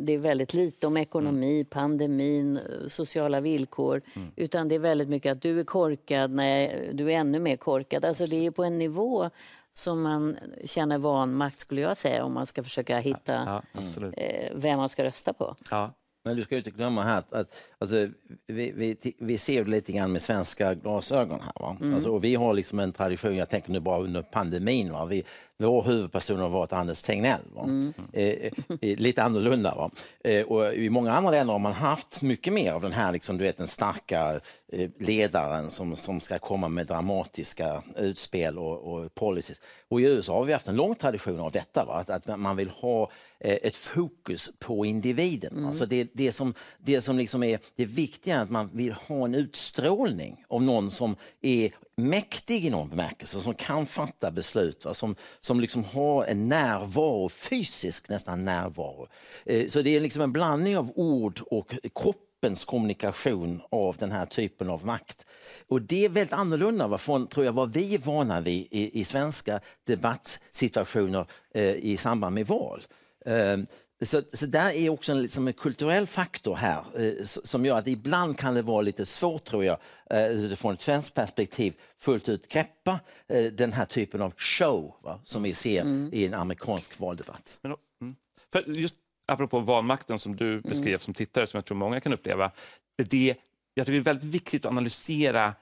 Det 0.00 0.12
är 0.12 0.18
väldigt 0.18 0.54
lite 0.54 0.86
om 0.86 0.96
ekonomi, 0.96 1.54
mm. 1.54 1.64
pandemin, 1.64 2.60
sociala 2.88 3.40
villkor. 3.40 4.02
Mm. 4.14 4.28
Utan 4.36 4.68
det 4.68 4.74
är 4.74 4.78
väldigt 4.78 5.08
mycket 5.08 5.32
att 5.32 5.42
du 5.42 5.60
är 5.60 5.64
korkad, 5.64 6.30
nej, 6.30 6.90
du 6.92 7.12
är 7.12 7.16
ännu 7.16 7.38
mer 7.38 7.56
korkad. 7.56 8.04
Alltså 8.04 8.26
det 8.26 8.46
är 8.46 8.50
på 8.50 8.64
en 8.64 8.78
nivå 8.78 9.30
som 9.76 10.02
man 10.02 10.38
känner 10.64 10.98
vanmakt 10.98 11.58
skulle 11.58 11.80
jag 11.80 11.96
säga 11.96 12.24
om 12.24 12.34
man 12.34 12.46
ska 12.46 12.62
försöka 12.62 12.98
hitta 12.98 13.34
Ja, 13.46 13.62
absolut. 13.72 14.14
eh, 14.16 14.52
vem 14.54 14.78
man 14.78 14.88
ska 14.88 15.04
rösta 15.04 15.32
på. 15.32 15.56
Ja. 15.70 15.94
Men 16.26 16.36
du 16.36 16.42
ska 16.42 16.54
ju 16.54 16.58
inte 16.58 16.70
glömma 16.70 17.04
här 17.04 17.18
att, 17.18 17.32
att 17.32 17.54
alltså, 17.78 18.08
vi, 18.46 18.72
vi, 18.72 19.14
vi 19.18 19.38
ser 19.38 19.64
lite 19.64 19.92
grann 19.92 20.12
med 20.12 20.22
svenska 20.22 20.74
glasögon 20.74 21.40
här. 21.40 21.52
Va? 21.60 21.76
Alltså, 21.94 22.10
och 22.10 22.24
vi 22.24 22.34
har 22.34 22.54
liksom 22.54 22.78
en 22.78 22.92
tradition, 22.92 23.36
jag 23.36 23.48
tänker 23.48 23.72
nu 23.72 23.80
bara 23.80 24.00
under 24.00 24.22
pandemin, 24.22 24.92
va? 24.92 25.04
Vi, 25.04 25.24
vår 25.58 25.82
huvudperson 25.82 26.38
har 26.38 26.48
varit 26.48 26.72
Anders 26.72 27.02
Tegnell. 27.02 27.40
Va? 27.54 27.68
Eh, 28.12 28.50
eh, 28.80 28.98
lite 28.98 29.22
annorlunda. 29.22 29.74
Va? 29.74 29.90
Eh, 30.24 30.46
och 30.46 30.74
I 30.74 30.90
många 30.90 31.12
andra 31.12 31.30
länder 31.30 31.52
har 31.52 31.58
man 31.58 31.72
haft 31.72 32.22
mycket 32.22 32.52
mer 32.52 32.72
av 32.72 32.82
den 32.82 32.92
här 32.92 33.12
liksom, 33.12 33.38
du 33.38 33.44
vet, 33.44 33.56
den 33.56 33.68
starka 33.68 34.40
eh, 34.72 34.90
ledaren 34.98 35.70
som, 35.70 35.96
som 35.96 36.20
ska 36.20 36.38
komma 36.38 36.68
med 36.68 36.86
dramatiska 36.86 37.82
utspel 37.96 38.58
och, 38.58 38.92
och 38.92 39.14
policies. 39.14 39.60
Och 39.88 40.00
I 40.00 40.04
USA 40.04 40.34
har 40.34 40.44
vi 40.44 40.52
haft 40.52 40.68
en 40.68 40.76
lång 40.76 40.94
tradition 40.94 41.40
av 41.40 41.52
detta, 41.52 41.84
va? 41.84 41.94
Att, 41.94 42.10
att 42.10 42.40
man 42.40 42.56
vill 42.56 42.70
ha 42.70 43.02
eh, 43.02 43.08
ett 43.40 43.76
fokus 43.76 44.52
på 44.58 44.86
individen. 44.86 45.66
Alltså 45.66 45.86
det, 45.86 46.10
det 46.12 46.32
som, 46.32 46.54
det 46.78 47.00
som 47.00 47.18
liksom 47.18 47.42
är 47.42 47.60
det 47.76 47.84
viktiga 47.84 48.36
är 48.36 48.42
att 48.42 48.50
man 48.50 48.70
vill 48.72 48.92
ha 48.92 49.24
en 49.24 49.34
utstrålning 49.34 50.44
av 50.48 50.62
någon 50.62 50.90
som 50.90 51.16
är 51.40 51.72
mäktig 51.96 52.64
i 52.64 52.70
någon 52.70 52.88
bemärkelse, 52.88 53.40
som 53.40 53.54
kan 53.54 53.86
fatta 53.86 54.30
beslut, 54.30 54.84
va? 54.84 54.94
som, 54.94 55.16
som 55.40 55.60
liksom 55.60 55.84
har 55.84 56.24
en 56.24 56.48
närvaro, 56.48 57.28
fysisk 57.28 58.08
nästan 58.08 58.44
närvaro. 58.44 59.08
Eh, 59.46 59.68
så 59.68 59.82
det 59.82 59.96
är 59.96 60.00
liksom 60.00 60.22
en 60.22 60.32
blandning 60.32 60.78
av 60.78 60.92
ord 60.94 61.40
och 61.50 61.74
kroppens 61.94 62.64
kommunikation 62.64 63.62
av 63.70 63.96
den 63.98 64.12
här 64.12 64.26
typen 64.26 64.70
av 64.70 64.86
makt. 64.86 65.26
Och 65.68 65.82
det 65.82 66.04
är 66.04 66.08
väldigt 66.08 66.32
annorlunda 66.32 66.86
va, 66.86 66.98
från 66.98 67.26
tror 67.26 67.46
jag, 67.46 67.52
vad 67.52 67.72
vi 67.72 67.94
är 67.94 67.98
vana 67.98 68.40
vid 68.40 68.68
i, 68.70 69.00
i 69.00 69.04
svenska 69.04 69.60
debattsituationer 69.84 71.26
eh, 71.54 71.74
i 71.74 71.96
samband 71.96 72.34
med 72.34 72.46
val. 72.46 72.82
Eh, 73.26 73.58
så, 74.02 74.22
så 74.32 74.46
där 74.46 74.70
är 74.70 74.88
också 74.88 75.12
en, 75.12 75.22
liksom 75.22 75.46
en 75.48 75.52
kulturell 75.52 76.06
faktor 76.06 76.56
här 76.56 76.84
eh, 76.98 77.24
som 77.24 77.64
gör 77.66 77.78
att 77.78 77.86
ibland 77.86 78.38
kan 78.38 78.54
det 78.54 78.62
vara 78.62 78.80
lite 78.80 79.06
svårt, 79.06 79.44
tror 79.44 79.64
jag, 79.64 79.78
eh, 80.10 80.26
utifrån 80.26 80.74
ett 80.74 80.80
svenskt 80.80 81.14
perspektiv, 81.14 81.74
fullt 81.98 82.28
ut 82.28 82.48
greppa 82.48 83.00
eh, 83.28 83.44
den 83.44 83.72
här 83.72 83.84
typen 83.84 84.22
av 84.22 84.34
show 84.36 84.94
va, 85.02 85.20
som 85.24 85.42
vi 85.42 85.54
ser 85.54 86.14
i 86.14 86.26
en 86.26 86.34
amerikansk 86.34 87.00
valdebatt. 87.00 87.58
Men, 87.62 87.74
mm. 88.00 88.16
För 88.52 88.62
just 88.66 88.96
apropå 89.26 89.60
vanmakten 89.60 90.18
som 90.18 90.36
du 90.36 90.60
beskrev 90.60 90.98
som 90.98 91.14
tittare, 91.14 91.46
som 91.46 91.58
jag 91.58 91.64
tror 91.64 91.76
många 91.76 92.00
kan 92.00 92.12
uppleva. 92.12 92.50
Det, 92.96 93.34
jag 93.74 93.86
tycker 93.86 93.98
det 93.98 94.02
är 94.02 94.14
väldigt 94.14 94.34
viktigt 94.34 94.64
att 94.64 94.72
analysera 94.72 95.54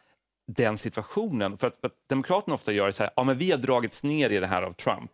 den 0.47 0.79
situationen. 0.79 1.57
För 1.57 1.67
att, 1.67 1.77
för 1.77 1.87
att 1.87 2.09
Demokraterna 2.09 2.55
ofta 2.55 2.73
gör 2.73 2.91
så 2.91 3.03
här, 3.03 3.13
ja 3.17 3.25
men 3.25 3.39
vi 3.39 3.51
har 3.51 3.59
dragits 3.59 4.03
ner 4.03 4.31
i 4.31 4.41
det 4.41 4.47
här 4.47 4.63
av 4.63 4.73
Trump. 4.73 5.11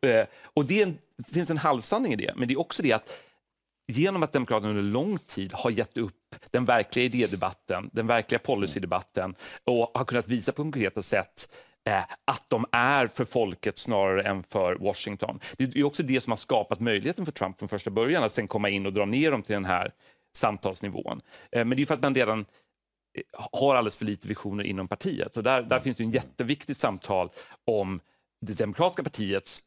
Eh, 0.00 0.26
och 0.44 0.64
det, 0.64 0.82
en, 0.82 0.98
det 1.16 1.32
finns 1.32 1.50
en 1.50 1.58
halvsanning 1.58 2.12
i 2.12 2.16
det, 2.16 2.32
men 2.36 2.48
det 2.48 2.54
är 2.54 2.60
också 2.60 2.82
det 2.82 2.92
att 2.92 3.22
genom 3.90 4.22
att 4.22 4.32
Demokraterna 4.32 4.68
under 4.68 4.82
lång 4.82 5.18
tid 5.18 5.52
har 5.52 5.70
gett 5.70 5.98
upp 5.98 6.36
den 6.50 6.64
verkliga 6.64 7.04
idédebatten, 7.04 7.90
den 7.92 8.06
verkliga 8.06 8.38
policydebatten 8.38 9.34
och 9.64 9.90
har 9.94 10.04
kunnat 10.04 10.28
visa 10.28 10.52
på 10.52 10.62
konkreta 10.62 11.02
sätt 11.02 11.54
eh, 11.88 12.04
att 12.24 12.44
de 12.48 12.66
är 12.72 13.06
för 13.06 13.24
folket 13.24 13.78
snarare 13.78 14.22
än 14.22 14.42
för 14.42 14.74
Washington. 14.74 15.40
Det 15.58 15.76
är 15.76 15.84
också 15.84 16.02
det 16.02 16.20
som 16.20 16.30
har 16.30 16.36
skapat 16.36 16.80
möjligheten 16.80 17.24
för 17.24 17.32
Trump 17.32 17.58
från 17.58 17.68
första 17.68 17.90
början 17.90 18.24
att 18.24 18.32
sen 18.32 18.48
komma 18.48 18.68
in 18.68 18.86
och 18.86 18.92
dra 18.92 19.04
ner 19.04 19.30
dem 19.30 19.42
till 19.42 19.54
den 19.54 19.64
här 19.64 19.92
samtalsnivån. 20.36 21.20
Eh, 21.52 21.64
men 21.64 21.76
det 21.76 21.82
är 21.82 21.86
för 21.86 21.94
att 21.94 22.02
man 22.02 22.14
redan 22.14 22.44
har 23.52 23.74
alldeles 23.76 23.96
för 23.96 24.04
lite 24.04 24.28
visioner 24.28 24.64
inom 24.64 24.88
partiet. 24.88 25.36
Och 25.36 25.42
där, 25.42 25.62
där 25.62 25.80
finns 25.80 25.96
det 25.96 26.04
en 26.04 26.10
jätteviktigt 26.10 26.78
samtal 26.78 27.30
om 27.66 28.00
det 28.40 28.58
demokratiska 28.58 29.02
partiets 29.02 29.62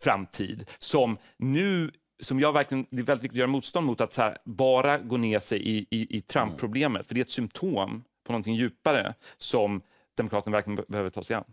framtid 0.00 0.70
som 0.78 1.18
nu 1.36 1.90
som 2.22 2.40
jag 2.40 2.52
verkligen, 2.52 2.86
det 2.90 2.98
är 2.98 3.02
väldigt 3.02 3.24
viktigt 3.24 3.36
att 3.36 3.38
göra 3.38 3.50
motstånd 3.50 3.86
mot 3.86 4.00
att 4.00 4.16
här, 4.16 4.38
bara 4.44 4.98
gå 4.98 5.16
ner 5.16 5.40
sig 5.40 5.62
i, 5.68 5.86
i, 5.90 6.16
i 6.16 6.20
Trump-problemet, 6.20 7.06
för 7.06 7.14
det 7.14 7.20
är 7.20 7.22
ett 7.22 7.30
symptom 7.30 8.04
på 8.24 8.32
någonting 8.32 8.54
djupare 8.54 9.14
som 9.36 9.80
Demokraterna 10.16 10.56
verkligen 10.56 10.76
be- 10.76 10.84
behöver 10.88 11.10
ta 11.10 11.22
sig 11.22 11.36
an. 11.36 11.44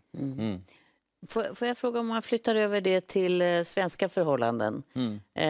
Får, 1.27 1.56
får 1.56 1.68
jag 1.68 1.77
fråga 1.77 2.00
om 2.00 2.08
man 2.08 2.22
flyttar 2.22 2.56
över 2.56 2.82
det 2.82 3.08
till 3.08 3.42
eh, 3.42 3.62
svenska 3.63 4.10
förhållanden? 4.10 4.84
Eh, 5.34 5.48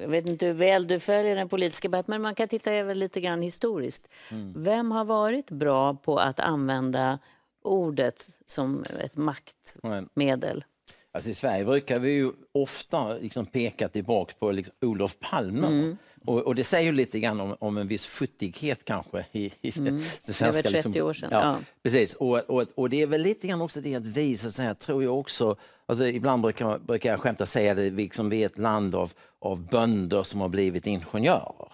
jag 0.00 0.08
vet 0.08 0.28
inte 0.28 0.46
hur 0.46 0.52
väl 0.52 0.86
du 0.86 1.00
följer 1.00 1.36
den 1.36 1.48
politiska 1.48 1.88
debatten, 1.88 2.12
men 2.12 2.22
man 2.22 2.34
kan 2.34 2.48
titta 2.48 2.72
över 2.72 2.94
lite 2.94 3.20
grann 3.20 3.42
historiskt. 3.42 4.08
Vem 4.56 4.90
har 4.90 5.04
varit 5.04 5.50
bra 5.50 5.94
på 5.94 6.18
att 6.18 6.40
använda 6.40 7.18
ordet 7.62 8.28
som 8.46 8.84
ett 9.00 9.16
maktmedel? 9.16 10.64
Alltså 11.12 11.30
I 11.30 11.34
Sverige 11.34 11.64
brukar 11.64 11.98
vi 11.98 12.10
ju 12.12 12.32
ofta 12.52 13.14
liksom 13.18 13.46
peka 13.46 13.88
tillbaka 13.88 14.34
på 14.38 14.50
liksom 14.50 14.74
Olof 14.80 15.18
Palme. 15.18 15.96
Och, 16.26 16.38
och 16.38 16.54
det 16.54 16.64
säger 16.64 16.84
ju 16.84 16.92
lite 16.92 17.20
grann 17.20 17.40
om, 17.40 17.56
om 17.58 17.76
en 17.76 17.88
viss 17.88 18.06
futtighet 18.06 18.84
kanske 18.84 19.26
i, 19.32 19.44
i 19.44 19.70
det, 19.70 19.90
det 20.26 20.32
svenska. 20.32 20.68
Över 20.68 20.82
30 20.82 21.02
år 21.02 21.12
sedan, 21.12 21.28
Ja, 21.32 21.40
ja. 21.40 21.58
Precis, 21.82 22.14
och, 22.14 22.38
och, 22.50 22.64
och 22.74 22.90
det 22.90 23.02
är 23.02 23.06
väl 23.06 23.22
lite 23.22 23.46
grann 23.46 23.62
också 23.62 23.80
det 23.80 23.94
att 23.94 24.06
vi, 24.06 24.36
så 24.36 24.48
att 24.48 24.54
säga, 24.54 24.74
tror 24.74 25.04
jag 25.04 25.18
också, 25.18 25.56
alltså 25.86 26.06
ibland 26.06 26.42
brukar, 26.42 26.78
brukar 26.78 27.10
jag 27.10 27.20
skämta 27.20 27.46
säga 27.46 27.74
det, 27.74 27.90
vi, 27.90 28.02
liksom, 28.02 28.28
vi 28.28 28.42
är 28.42 28.46
ett 28.46 28.58
land 28.58 28.94
av, 28.94 29.12
av 29.38 29.66
bönder 29.68 30.22
som 30.22 30.40
har 30.40 30.48
blivit 30.48 30.86
ingenjörer. 30.86 31.68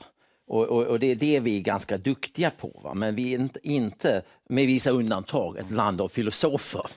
Och, 0.47 0.65
och, 0.65 0.87
och 0.87 0.99
det 0.99 1.07
är 1.11 1.17
det 1.17 1.41
vi 1.41 1.57
är 1.57 1.61
ganska 1.61 1.99
duktiga 1.99 2.51
på. 2.51 2.81
Va? 2.85 2.95
Men 2.95 3.15
vi 3.15 3.35
är 3.35 3.39
inte, 3.39 3.61
inte, 3.63 4.23
med 4.49 4.67
vissa 4.67 4.91
undantag, 4.91 5.59
ett 5.59 5.71
land 5.71 6.01
av 6.01 6.09
filosofer. 6.09 6.87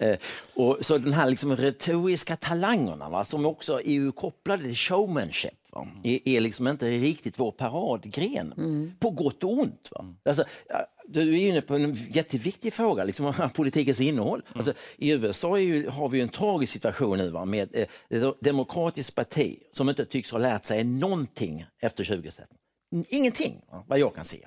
Eh, 0.00 0.16
och 0.54 0.78
så 0.80 0.98
den 0.98 1.12
här 1.12 1.30
liksom 1.30 1.56
retoriska 1.56 2.36
talangerna 2.36 3.08
va? 3.08 3.24
som 3.24 3.46
också 3.46 3.80
är 3.80 4.12
kopplade 4.12 4.62
till 4.62 4.76
showmanship 4.76 5.54
va? 5.72 5.86
Är, 6.02 6.28
är 6.28 6.40
liksom 6.40 6.68
inte 6.68 6.90
riktigt 6.90 7.38
vår 7.38 7.52
paradgren. 7.52 8.54
På 9.00 9.10
gott 9.10 9.44
och 9.44 9.52
ont. 9.52 9.88
Va? 9.90 10.14
Alltså, 10.24 10.44
du 11.06 11.40
är 11.40 11.48
inne 11.48 11.60
på 11.60 11.74
en 11.74 11.94
jätteviktig 11.94 12.72
fråga, 12.72 13.04
liksom, 13.04 13.50
politikens 13.54 14.00
innehåll. 14.00 14.42
Alltså, 14.52 14.72
I 14.96 15.10
USA 15.10 15.58
ju, 15.58 15.88
har 15.88 16.08
vi 16.08 16.20
en 16.20 16.28
tragisk 16.28 16.72
situation 16.72 17.18
nu 17.18 17.30
va? 17.30 17.44
med 17.44 17.68
eh, 17.72 17.86
ett 18.08 18.40
demokratiskt 18.40 19.14
parti 19.14 19.58
som 19.72 19.88
inte 19.88 20.04
tycks 20.04 20.30
ha 20.30 20.38
lärt 20.38 20.64
sig 20.64 20.84
någonting 20.84 21.66
efter 21.80 22.04
2017. 22.04 22.56
Ingenting, 22.90 23.62
vad 23.86 23.98
jag 23.98 24.14
kan 24.14 24.24
se. 24.24 24.46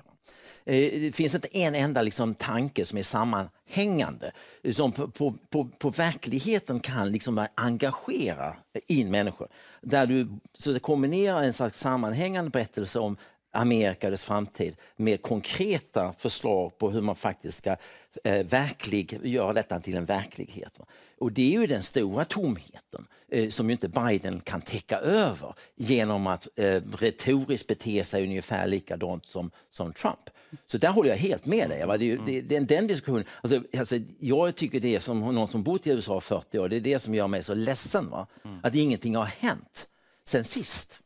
Eh, 0.66 1.00
det 1.00 1.16
finns 1.16 1.34
inte 1.34 1.58
en 1.58 1.74
enda 1.74 2.02
liksom, 2.02 2.34
tanke 2.34 2.84
som 2.84 2.98
är 2.98 3.02
sammanhängande, 3.02 4.32
som 4.72 4.92
på, 4.92 5.08
på, 5.08 5.34
på, 5.50 5.68
på 5.78 5.90
verkligheten 5.90 6.80
kan 6.80 7.12
liksom 7.12 7.46
engagera 7.54 8.56
in 8.86 9.10
människor. 9.10 9.48
Där 9.80 10.06
du 10.06 10.28
så 10.58 10.72
det 10.72 10.80
kombinerar 10.80 11.42
en 11.42 11.52
slags 11.52 11.78
sammanhängande 11.78 12.50
berättelse 12.50 12.98
om 12.98 13.16
Amerika 13.54 14.06
och 14.06 14.10
dess 14.10 14.24
framtid 14.24 14.76
med 14.96 15.22
konkreta 15.22 16.12
förslag 16.12 16.78
på 16.78 16.90
hur 16.90 17.00
man 17.00 17.16
faktiskt 17.16 17.58
ska 17.58 17.76
eh, 18.24 18.44
verklig, 18.46 19.20
göra 19.22 19.52
detta 19.52 19.80
till 19.80 19.96
en 19.96 20.04
verklighet. 20.04 20.78
Och 21.18 21.32
det 21.32 21.54
är 21.54 21.60
ju 21.60 21.66
den 21.66 21.82
stora 21.82 22.24
tomheten 22.24 23.06
eh, 23.28 23.50
som 23.50 23.70
inte 23.70 23.88
Biden 23.88 24.40
kan 24.40 24.60
täcka 24.60 24.98
över 24.98 25.54
genom 25.76 26.26
att 26.26 26.48
eh, 26.56 26.82
retoriskt 26.98 27.66
bete 27.66 28.04
sig 28.04 28.24
ungefär 28.24 28.66
likadant 28.66 29.26
som, 29.26 29.50
som 29.70 29.92
Trump. 29.92 30.30
Så 30.66 30.78
där 30.78 30.88
håller 30.90 31.10
jag 31.10 31.16
helt 31.16 31.46
med 31.46 31.70
dig. 31.70 31.86
Va? 31.86 31.96
Det 31.96 32.04
är, 32.04 32.06
ju- 32.06 32.20
det, 32.26 32.40
det, 32.40 32.60
den 32.60 32.86
diskussionen, 32.86 33.24
alltså, 33.42 33.62
alltså, 33.78 33.96
jag 34.18 34.54
tycker 34.56 34.80
det 34.80 35.00
som 35.00 35.20
någon 35.20 35.48
som 35.48 35.62
bott 35.62 35.86
i 35.86 35.90
USA 35.90 36.18
i 36.18 36.20
40 36.20 36.58
år, 36.58 36.68
det 36.68 36.76
är 36.76 36.80
det 36.80 36.98
som 36.98 37.14
gör 37.14 37.26
mig 37.28 37.42
så 37.42 37.54
ledsen. 37.54 38.10
Va? 38.10 38.26
Att 38.62 38.74
ingenting 38.74 39.16
har 39.16 39.24
hänt 39.24 39.88
sen 40.24 40.44
sist. 40.44 41.00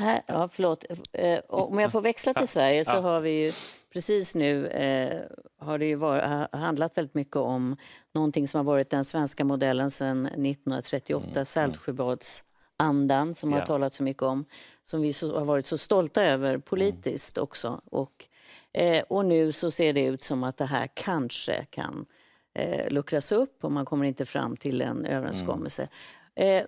Här, 0.00 0.22
ja, 0.26 0.48
förlåt. 0.52 0.84
Eh, 1.12 1.38
Om 1.48 1.78
jag 1.78 1.92
får 1.92 2.00
växla 2.00 2.34
till 2.34 2.48
Sverige 2.48 2.84
så 2.84 2.90
har 3.00 3.20
vi 3.20 3.30
ju 3.44 3.52
precis 3.92 4.34
nu 4.34 4.66
eh, 4.66 5.20
har 5.58 5.78
det 5.78 5.86
ju 5.86 5.94
var, 5.94 6.20
ha- 6.22 6.58
handlat 6.58 6.98
väldigt 6.98 7.14
mycket 7.14 7.36
om 7.36 7.76
någonting 8.14 8.48
som 8.48 8.58
har 8.58 8.64
varit 8.64 8.90
den 8.90 9.04
svenska 9.04 9.44
modellen 9.44 9.90
sedan 9.90 10.26
1938, 10.26 11.44
Saltsjöbadsandan 11.44 13.34
som 13.34 13.52
har 13.52 13.58
Ja. 13.60 13.66
talats 13.66 13.96
så 13.96 14.02
mycket 14.02 14.22
om, 14.22 14.44
som 14.84 15.00
vi 15.00 15.12
så, 15.12 15.38
har 15.38 15.44
varit 15.44 15.66
så 15.66 15.78
stolta 15.78 16.22
över 16.24 16.58
politiskt 16.58 17.38
också. 17.38 17.80
Och, 17.84 18.26
eh, 18.72 19.04
och 19.08 19.24
nu 19.26 19.52
så 19.52 19.70
ser 19.70 19.92
det 19.92 20.04
ut 20.04 20.22
som 20.22 20.44
att 20.44 20.56
det 20.56 20.64
här 20.64 20.88
kanske 20.94 21.64
kan 21.70 22.06
eh, 22.54 22.90
luckras 22.92 23.32
upp 23.32 23.64
och 23.64 23.72
man 23.72 23.84
kommer 23.84 24.04
inte 24.04 24.26
fram 24.26 24.56
till 24.56 24.80
en 24.82 25.04
överenskommelse. 25.04 25.88
Eh, 26.34 26.62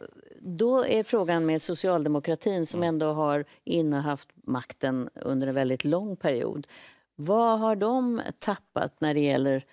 då 0.45 0.87
är 0.87 1.03
frågan 1.03 1.47
med 1.47 1.63
socialdemokratin 1.63 2.67
som 2.67 2.83
ändå 2.83 3.13
har 3.13 3.45
innehaft 3.65 4.29
makten 4.35 5.11
under 5.15 5.47
en 5.47 5.55
väldigt 5.55 5.85
lång 5.85 6.17
period. 6.17 6.67
Vad 7.15 7.59
har 7.59 7.77
de 7.77 8.21
tappat 8.39 9.01
när 9.01 9.15
det 9.15 9.21
gäller 9.21 9.65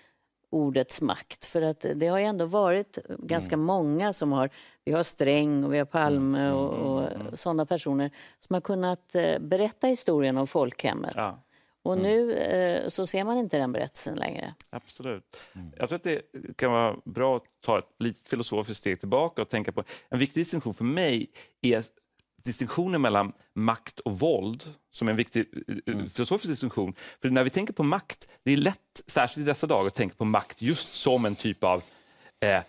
ordets 0.49 1.01
makt? 1.01 1.45
För 1.45 1.61
att 1.61 1.85
det 1.95 2.07
har 2.07 2.19
ju 2.19 2.25
ändå 2.25 2.45
varit 2.45 2.97
ganska 3.19 3.57
många 3.57 4.13
som 4.13 4.31
har, 4.31 4.49
vi 4.85 4.91
har 4.91 5.03
Sträng 5.03 5.63
och 5.63 5.73
vi 5.73 5.77
har 5.77 5.85
Palme 5.85 6.51
och, 6.51 6.73
och 6.73 7.09
sådana 7.39 7.65
personer 7.65 8.11
som 8.39 8.53
har 8.53 8.61
kunnat 8.61 9.15
eh, 9.15 9.39
berätta 9.39 9.87
historien 9.87 10.37
om 10.37 10.47
folkhemmet. 10.47 11.13
Ja. 11.15 11.39
Och 11.83 11.97
nu 11.97 12.33
eh, 12.33 12.89
så 12.89 13.07
ser 13.07 13.23
man 13.23 13.37
inte 13.37 13.57
den 13.57 13.71
berättelsen 13.71 14.15
längre. 14.15 14.53
Absolut. 14.69 15.37
Jag 15.77 15.89
tror 15.89 15.95
att 15.95 16.03
det 16.03 16.21
kan 16.57 16.71
vara 16.71 16.95
bra 17.05 17.37
att 17.37 17.43
ta 17.61 17.79
ett 17.79 17.89
litet 17.99 18.27
filosofiskt 18.27 18.79
steg 18.79 18.99
tillbaka 18.99 19.41
och 19.41 19.49
tänka 19.49 19.71
på 19.71 19.83
en 20.09 20.19
viktig 20.19 20.41
distinktion 20.41 20.73
för 20.73 20.83
mig 20.83 21.31
är 21.61 21.83
distinktionen 22.43 23.01
mellan 23.01 23.33
makt 23.53 23.99
och 23.99 24.19
våld 24.19 24.73
som 24.91 25.07
är 25.07 25.11
en 25.11 25.17
viktig 25.17 25.45
eh, 25.85 26.05
filosofisk 26.05 26.49
distinktion. 26.49 26.93
För 27.21 27.29
när 27.29 27.43
vi 27.43 27.49
tänker 27.49 27.73
på 27.73 27.83
makt, 27.83 28.27
det 28.43 28.53
är 28.53 28.57
lätt, 28.57 29.01
särskilt 29.07 29.47
i 29.47 29.49
dessa 29.49 29.67
dagar, 29.67 29.87
att 29.87 29.95
tänka 29.95 30.15
på 30.15 30.25
makt 30.25 30.61
just 30.61 30.93
som 30.93 31.25
en 31.25 31.35
typ 31.35 31.63
av 31.63 31.83
eh, 32.39 32.61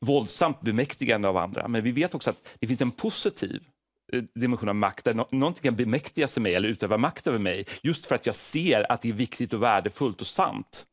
våldsamt 0.00 0.60
bemäktigande 0.60 1.28
av 1.28 1.36
andra. 1.36 1.68
Men 1.68 1.84
vi 1.84 1.90
vet 1.90 2.14
också 2.14 2.30
att 2.30 2.56
det 2.60 2.66
finns 2.66 2.80
en 2.80 2.90
positiv 2.90 3.62
eh, 3.62 3.71
Eh, 4.12 4.22
dimension 4.34 4.68
av 4.68 4.74
makt 4.74 5.04
där 5.04 5.14
nå- 5.14 5.28
någonting 5.30 5.62
kan 5.62 5.76
bemäktiga 5.76 6.28
sig 6.28 6.42
mig 6.42 6.54
eller 6.54 6.68
utöva 6.68 6.98
makt 6.98 7.26
över 7.26 7.38
mig 7.38 7.66
just 7.82 8.06
för 8.06 8.14
att 8.14 8.26
jag 8.26 8.34
ser 8.34 8.92
att 8.92 9.02
det 9.02 9.08
är 9.08 9.12
viktigt 9.12 9.52
och 9.52 9.62
värdefullt 9.62 10.20
och 10.20 10.26
sant. 10.26 10.86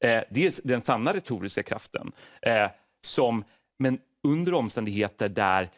Eh, 0.00 0.22
det 0.30 0.46
är 0.46 0.68
den 0.68 0.82
sanna 0.82 1.14
retoriska 1.14 1.62
kraften. 1.62 2.12
Eh, 2.42 2.70
som, 3.04 3.44
men 3.78 3.98
under 4.22 4.54
omständigheter 4.54 5.28
där 5.28 5.68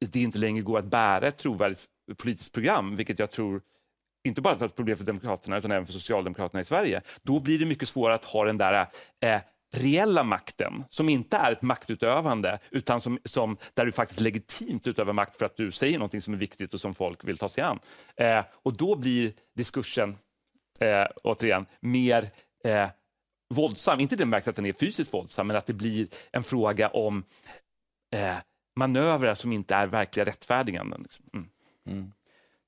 det 0.00 0.20
inte 0.20 0.38
längre 0.38 0.62
går 0.62 0.78
att 0.78 0.84
bära 0.84 1.26
ett 1.26 1.36
trovärdigt 1.36 1.84
politiskt 2.16 2.52
program, 2.52 2.96
vilket 2.96 3.18
jag 3.18 3.30
tror 3.30 3.60
inte 4.24 4.40
bara 4.40 4.54
är 4.54 4.64
ett 4.64 4.76
problem 4.76 4.96
för 4.96 5.04
Demokraterna 5.04 5.58
utan 5.58 5.70
även 5.70 5.86
för 5.86 5.92
Socialdemokraterna 5.92 6.60
i 6.60 6.64
Sverige, 6.64 7.02
då 7.22 7.40
blir 7.40 7.58
det 7.58 7.66
mycket 7.66 7.88
svårare 7.88 8.14
att 8.14 8.24
ha 8.24 8.44
den 8.44 8.58
där 8.58 8.86
eh, 9.20 9.40
reella 9.70 10.22
makten 10.22 10.84
som 10.90 11.08
inte 11.08 11.36
är 11.36 11.52
ett 11.52 11.62
maktutövande 11.62 12.58
utan 12.70 13.00
som, 13.00 13.18
som, 13.24 13.56
där 13.74 13.84
du 13.84 13.92
faktiskt 13.92 14.20
legitimt 14.20 14.86
utövar 14.86 15.12
makt 15.12 15.36
för 15.36 15.46
att 15.46 15.56
du 15.56 15.72
säger 15.72 15.98
någonting 15.98 16.22
som 16.22 16.34
är 16.34 16.38
viktigt 16.38 16.74
och 16.74 16.80
som 16.80 16.94
folk 16.94 17.24
vill 17.24 17.38
ta 17.38 17.48
sig 17.48 17.64
an. 17.64 17.78
Eh, 18.16 18.44
och 18.52 18.76
då 18.76 18.96
blir 18.96 19.32
diskursen, 19.56 20.16
eh, 20.80 21.06
återigen, 21.24 21.66
mer 21.80 22.30
eh, 22.64 22.88
våldsam. 23.54 24.00
Inte 24.00 24.14
i 24.14 24.18
den 24.18 24.30
bemärkelsen 24.30 24.50
att 24.50 24.56
den 24.56 24.66
är 24.66 24.72
fysiskt 24.72 25.14
våldsam, 25.14 25.46
men 25.46 25.56
att 25.56 25.66
det 25.66 25.72
blir 25.72 26.08
en 26.32 26.44
fråga 26.44 26.88
om 26.88 27.24
eh, 28.14 28.36
manövrar 28.76 29.34
som 29.34 29.52
inte 29.52 29.74
är 29.74 29.86
verkliga 29.86 30.26
rättfärdiganden. 30.26 31.02
Liksom. 31.02 31.24
Mm. 31.34 31.48
mm. 31.86 32.12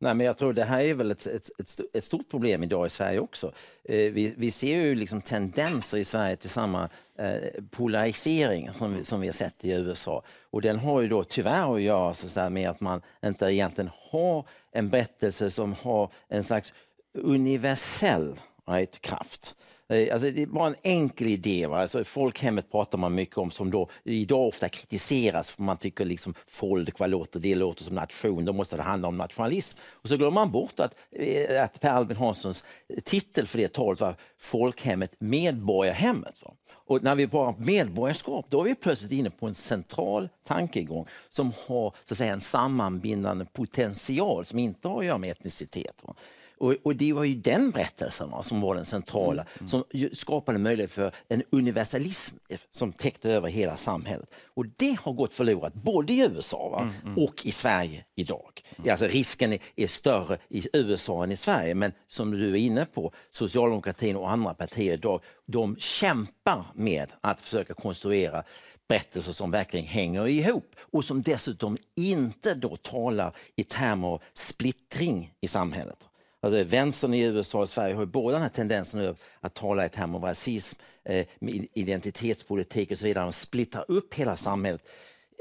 Nej, 0.03 0.15
men 0.15 0.27
jag 0.27 0.37
tror 0.37 0.53
det 0.53 0.65
här 0.65 0.81
är 0.81 0.95
väl 0.95 1.11
ett, 1.11 1.27
ett, 1.27 1.51
ett, 1.59 1.81
ett 1.93 2.05
stort 2.05 2.29
problem 2.31 2.63
idag 2.63 2.87
i 2.87 2.91
Sverige 2.91 3.21
också. 3.21 3.53
Eh, 3.85 3.97
vi, 3.97 4.35
vi 4.37 4.51
ser 4.51 4.77
ju 4.77 4.95
liksom 4.95 5.21
tendenser 5.21 5.99
i 5.99 6.05
Sverige 6.05 6.37
till 6.37 6.51
samma 6.51 6.89
eh, 7.19 7.63
polarisering 7.71 8.73
som 8.73 8.95
vi, 8.95 9.05
som 9.05 9.21
vi 9.21 9.29
har 9.29 9.33
sett 9.33 9.65
i 9.65 9.71
USA. 9.71 10.23
Och 10.51 10.63
den 10.63 10.79
har 10.79 11.01
ju 11.01 11.09
då 11.09 11.25
tyvärr 11.25 11.75
att 11.75 11.83
göra 11.83 12.15
så 12.15 12.27
där 12.35 12.51
med 12.51 12.71
att 12.71 12.81
man 12.81 13.03
inte 13.25 13.47
egentligen 13.47 13.91
har 14.11 14.45
en 14.73 14.89
berättelse 14.89 15.51
som 15.51 15.75
har 15.83 16.11
en 16.29 16.45
slags 16.45 16.75
universell 17.15 18.35
right, 18.67 19.01
kraft. 19.01 19.55
Eh, 19.91 20.13
alltså 20.13 20.31
det 20.31 20.43
är 20.43 20.47
bara 20.47 20.69
en 20.69 20.75
enkel 20.83 21.27
idé. 21.27 21.67
Va? 21.67 21.81
Alltså 21.81 22.05
folkhemmet 22.05 22.71
pratar 22.71 22.99
man 22.99 23.15
mycket 23.15 23.39
om 23.39 23.51
som 23.51 23.71
då 23.71 23.89
idag 24.05 24.49
ofta 24.49 24.69
kritiseras 24.69 25.51
för 25.51 25.63
man 25.63 25.77
tycker 25.77 26.05
liksom 26.05 26.35
folk, 26.47 26.99
vad 26.99 27.11
låter 27.11 27.41
det 27.41 27.55
låter 27.55 27.85
som 27.85 27.95
nation, 27.95 28.45
då 28.45 28.53
måste 28.53 28.77
det 28.77 28.83
handla 28.83 29.09
om 29.09 29.17
nationalism. 29.17 29.79
Och 29.83 30.09
så 30.09 30.17
glömmer 30.17 30.31
man 30.31 30.53
bort 30.53 30.81
att, 30.81 30.99
eh, 31.11 31.65
att 31.65 31.81
Per 31.81 31.91
Albin 31.91 32.17
Hanssons 32.17 32.65
titel 33.05 33.47
för 33.47 33.59
det 33.59 33.73
talet 33.73 34.01
var 34.01 34.15
Folkhemmet, 34.39 35.17
medborgarhemmet. 35.19 36.43
Va? 36.43 36.55
Och 36.73 37.03
när 37.03 37.15
vi 37.15 37.27
bara 37.27 37.55
medborgarskap, 37.59 38.47
då 38.49 38.61
är 38.61 38.65
vi 38.65 38.75
plötsligt 38.75 39.13
inne 39.13 39.31
på 39.31 39.47
en 39.47 39.55
central 39.55 40.29
tankegång 40.47 41.07
som 41.31 41.53
har 41.67 41.95
så 42.05 42.15
att 42.15 42.19
säga, 42.19 42.33
en 42.33 42.41
sammanbindande 42.41 43.45
potential 43.45 44.47
som 44.47 44.59
inte 44.59 44.89
har 44.89 44.99
att 44.99 45.07
göra 45.07 45.19
med 45.19 45.31
etnicitet. 45.31 45.95
Va? 46.03 46.15
Och, 46.61 46.75
och 46.83 46.97
det 46.97 47.13
var 47.13 47.25
ju 47.25 47.35
den 47.35 47.71
berättelsen 47.71 48.31
som 48.43 48.61
var 48.61 48.75
den 48.75 48.85
centrala, 48.85 49.47
som 49.67 49.85
ju 49.91 50.11
skapade 50.15 50.59
möjlighet 50.59 50.91
för 50.91 51.15
en 51.29 51.43
universalism 51.51 52.37
som 52.71 52.93
täckte 52.93 53.31
över 53.31 53.49
hela 53.49 53.77
samhället. 53.77 54.35
Och 54.55 54.67
det 54.77 54.99
har 55.01 55.13
gått 55.13 55.35
förlorat 55.35 55.75
både 55.75 56.13
i 56.13 56.19
USA 56.21 56.69
va, 56.69 56.91
och 57.17 57.47
i 57.47 57.53
Sverige 57.53 58.05
idag. 58.15 58.63
Alltså 58.91 59.07
risken 59.07 59.53
är, 59.53 59.59
är 59.77 59.87
större 59.87 60.39
i 60.49 60.63
USA 60.73 61.25
än 61.25 61.33
i 61.33 61.37
Sverige, 61.37 61.75
men 61.75 61.93
som 62.09 62.31
du 62.31 62.51
är 62.51 62.57
inne 62.57 62.87
på, 62.87 63.13
socialdemokratin 63.31 64.17
och 64.17 64.31
andra 64.31 64.55
partier 64.55 64.93
idag, 64.93 65.21
de 65.47 65.77
kämpar 65.77 66.65
med 66.75 67.13
att 67.21 67.43
försöka 67.43 67.75
konstruera 67.75 68.45
berättelser 68.89 69.33
som 69.33 69.51
verkligen 69.51 69.87
hänger 69.87 70.29
ihop 70.29 70.77
och 70.81 71.05
som 71.05 71.23
dessutom 71.23 71.77
inte 71.97 72.55
då 72.55 72.77
talar 72.77 73.37
i 73.57 73.65
termer 73.65 74.09
av 74.09 74.23
splittring 74.33 75.33
i 75.41 75.49
samhället. 75.49 76.10
Alltså 76.41 76.65
vänstern 76.65 77.15
i 77.15 77.21
USA 77.21 77.59
och 77.59 77.71
Sverige 77.71 77.95
har 77.95 78.03
ju 78.03 78.07
båda 78.07 78.33
den 78.33 78.43
här 78.43 78.49
tendensen 78.49 79.01
nu 79.01 79.15
att 79.41 79.55
tala 79.55 79.87
i 79.87 79.89
termer 79.89 80.19
av 80.19 80.25
rasism, 80.25 80.81
eh, 81.05 81.27
identitetspolitik 81.75 82.91
och 82.91 82.99
så 82.99 83.05
vidare. 83.05 83.25
De 83.25 83.33
splittrar 83.33 83.85
upp 83.89 84.15
hela 84.15 84.37
samhället. 84.37 84.89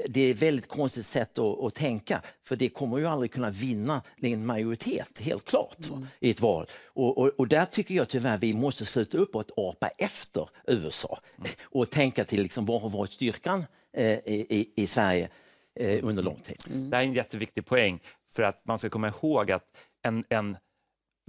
Det 0.08 0.20
är 0.20 0.30
ett 0.30 0.42
väldigt 0.42 0.68
konstigt 0.68 1.06
sätt 1.06 1.38
att, 1.38 1.58
att 1.58 1.74
tänka, 1.74 2.22
för 2.44 2.56
det 2.56 2.68
kommer 2.68 2.98
ju 2.98 3.06
aldrig 3.06 3.32
kunna 3.32 3.50
vinna 3.50 4.02
en 4.20 4.46
majoritet, 4.46 5.18
helt 5.18 5.44
klart, 5.44 5.88
va, 5.88 6.06
i 6.20 6.30
ett 6.30 6.40
val. 6.40 6.66
Och, 6.86 7.18
och, 7.18 7.28
och 7.28 7.48
där 7.48 7.64
tycker 7.64 7.94
jag 7.94 8.08
tyvärr 8.08 8.38
vi 8.38 8.54
måste 8.54 8.86
sluta 8.86 9.18
upp 9.18 9.34
och 9.34 9.40
att 9.40 9.50
apa 9.56 9.88
efter 9.88 10.48
USA 10.66 11.18
och 11.62 11.90
tänka 11.90 12.24
till 12.24 12.42
liksom, 12.42 12.66
vad 12.66 12.82
har 12.82 12.88
varit 12.90 13.10
styrkan 13.10 13.64
eh, 13.96 14.12
i, 14.12 14.72
i, 14.76 14.86
Sverige 14.86 15.28
eh, 15.74 16.04
under 16.04 16.22
lång 16.22 16.40
tid. 16.40 16.62
Det 16.66 16.96
här 16.96 17.02
är 17.02 17.08
en 17.08 17.14
jätteviktig 17.14 17.66
poäng 17.66 18.00
för 18.32 18.42
att 18.42 18.66
man 18.66 18.78
ska 18.78 18.88
komma 18.88 19.08
ihåg 19.08 19.50
att 19.50 19.64
en, 20.02 20.24
en 20.28 20.56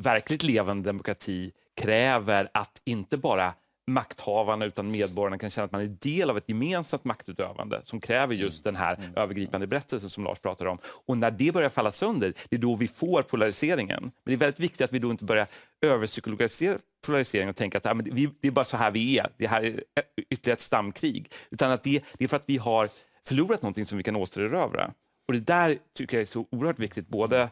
verkligt 0.02 0.44
levande 0.44 0.90
demokrati 0.90 1.52
kräver 1.82 2.50
att 2.54 2.82
inte 2.86 3.18
bara 3.18 3.54
makthavarna 3.88 4.66
utan 4.66 4.92
medborgarna 4.92 5.38
kan 5.38 5.50
känna 5.50 5.66
att 5.66 5.72
man 5.72 5.82
är 5.82 5.86
del 5.88 6.30
av 6.30 6.38
ett 6.38 6.50
gemensamt 6.50 7.04
maktutövande 7.04 7.82
som 7.84 8.00
kräver 8.02 8.36
just 8.36 8.64
den 8.64 8.76
här 8.76 9.12
övergripande 9.16 9.68
berättelsen 9.68 10.10
som 10.10 10.24
Lars 10.24 10.40
pratar 10.40 10.66
om. 10.66 10.78
Och 10.84 11.18
när 11.18 11.32
det 11.32 11.54
börjar 11.54 11.70
falla 11.70 11.92
sönder, 11.92 12.34
det 12.50 12.56
är 12.56 12.60
då 12.60 12.76
vi 12.76 12.88
får 12.88 13.22
polariseringen. 13.22 14.02
Men 14.04 14.12
det 14.24 14.34
är 14.34 14.38
väldigt 14.38 14.60
viktigt 14.60 14.82
att 14.82 14.94
vi 14.94 15.00
då 15.00 15.12
inte 15.12 15.26
börjar 15.26 15.48
överpsykologisera 15.82 16.78
polariseringen 17.06 17.50
och 17.50 17.56
tänka 17.56 17.78
att 17.78 17.86
ja, 17.86 17.94
men 17.94 18.32
det 18.42 18.48
är 18.48 18.52
bara 18.52 18.66
så 18.66 18.78
här 18.78 18.92
vi 18.92 19.18
är, 19.18 19.28
det 19.38 19.48
här 19.48 19.62
är 19.62 19.84
ytterligare 20.30 20.56
ett 20.56 20.62
stamkrig. 20.62 21.32
Utan 21.50 21.72
att 21.72 21.84
det, 21.84 22.04
det 22.18 22.24
är 22.24 22.28
för 22.28 22.38
att 22.38 22.50
vi 22.50 22.58
har 22.58 22.90
förlorat 23.28 23.62
någonting 23.62 23.86
som 23.86 23.98
vi 23.98 24.04
kan 24.04 24.16
återerövra. 24.16 24.92
Och 25.32 25.36
det 25.36 25.46
där 25.46 25.78
tycker 25.94 26.17
jag 26.17 26.22
är 26.22 26.26
så 26.26 26.46
oerhört 26.52 26.80
viktigt, 26.80 27.08
både 27.08 27.50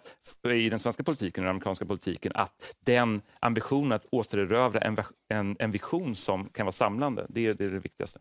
i 0.54 0.70
den 0.70 0.80
svenska 0.80 1.04
politiken 1.04 1.44
och 1.44 1.46
den 1.46 1.50
amerikanska 1.50 1.86
politiken, 1.86 2.32
att 2.36 2.76
den 2.86 3.22
ambitionen 3.40 3.92
att 3.92 4.06
återerövra 4.12 4.80
en, 4.80 4.98
en, 5.30 5.56
en 5.60 5.72
vision 5.72 6.16
som 6.16 6.50
kan 6.50 6.66
vara 6.66 6.72
samlande, 6.72 7.26
det 7.30 7.46
är 7.46 7.54
det, 7.54 7.66
är 7.66 7.70
det 7.70 7.80
viktigaste. 7.80 8.20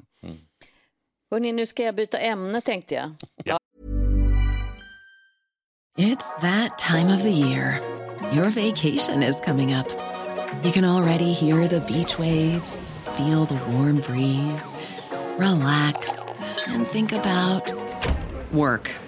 Hörrni, 1.30 1.52
nu 1.52 1.66
ska 1.66 1.82
jag 1.82 1.94
byta 1.94 2.18
ämne 2.18 2.60
tänkte 2.60 2.94
jag. 2.94 3.10
It's 5.98 6.40
that 6.40 6.78
time 6.78 7.14
of 7.14 7.22
the 7.22 7.30
year. 7.30 7.80
Your 8.32 8.50
vacation 8.50 9.22
is 9.22 9.40
coming 9.40 9.74
up. 9.74 9.86
You 10.64 10.72
can 10.72 10.84
already 10.84 11.32
hear 11.32 11.68
the 11.68 11.80
beach 11.80 12.18
waves, 12.18 12.92
feel 13.16 13.46
the 13.46 13.58
warm 13.72 13.96
breeze, 13.96 14.76
relax, 15.38 16.20
and 16.68 16.86
think 16.86 17.12
about 17.12 17.72
work. 18.52 19.07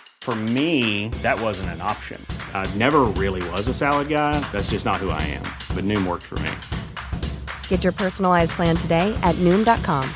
For 0.21 0.35
me, 0.35 1.09
that 1.23 1.41
wasn't 1.41 1.69
an 1.69 1.81
option. 1.81 2.23
I 2.53 2.69
never 2.75 3.01
really 3.17 3.41
was 3.49 3.67
a 3.67 3.73
salad 3.73 4.07
guy. 4.07 4.39
That's 4.51 4.69
just 4.69 4.85
not 4.85 4.97
who 4.97 5.09
I 5.09 5.21
am. 5.23 5.41
But 5.75 5.83
Noom 5.85 6.05
worked 6.05 6.23
for 6.23 6.37
me. 6.39 6.51
Get 7.69 7.83
your 7.83 7.93
personalized 7.93 8.51
plan 8.51 8.77
today 8.77 9.17
at 9.23 9.35
Noom.com. 9.39 10.07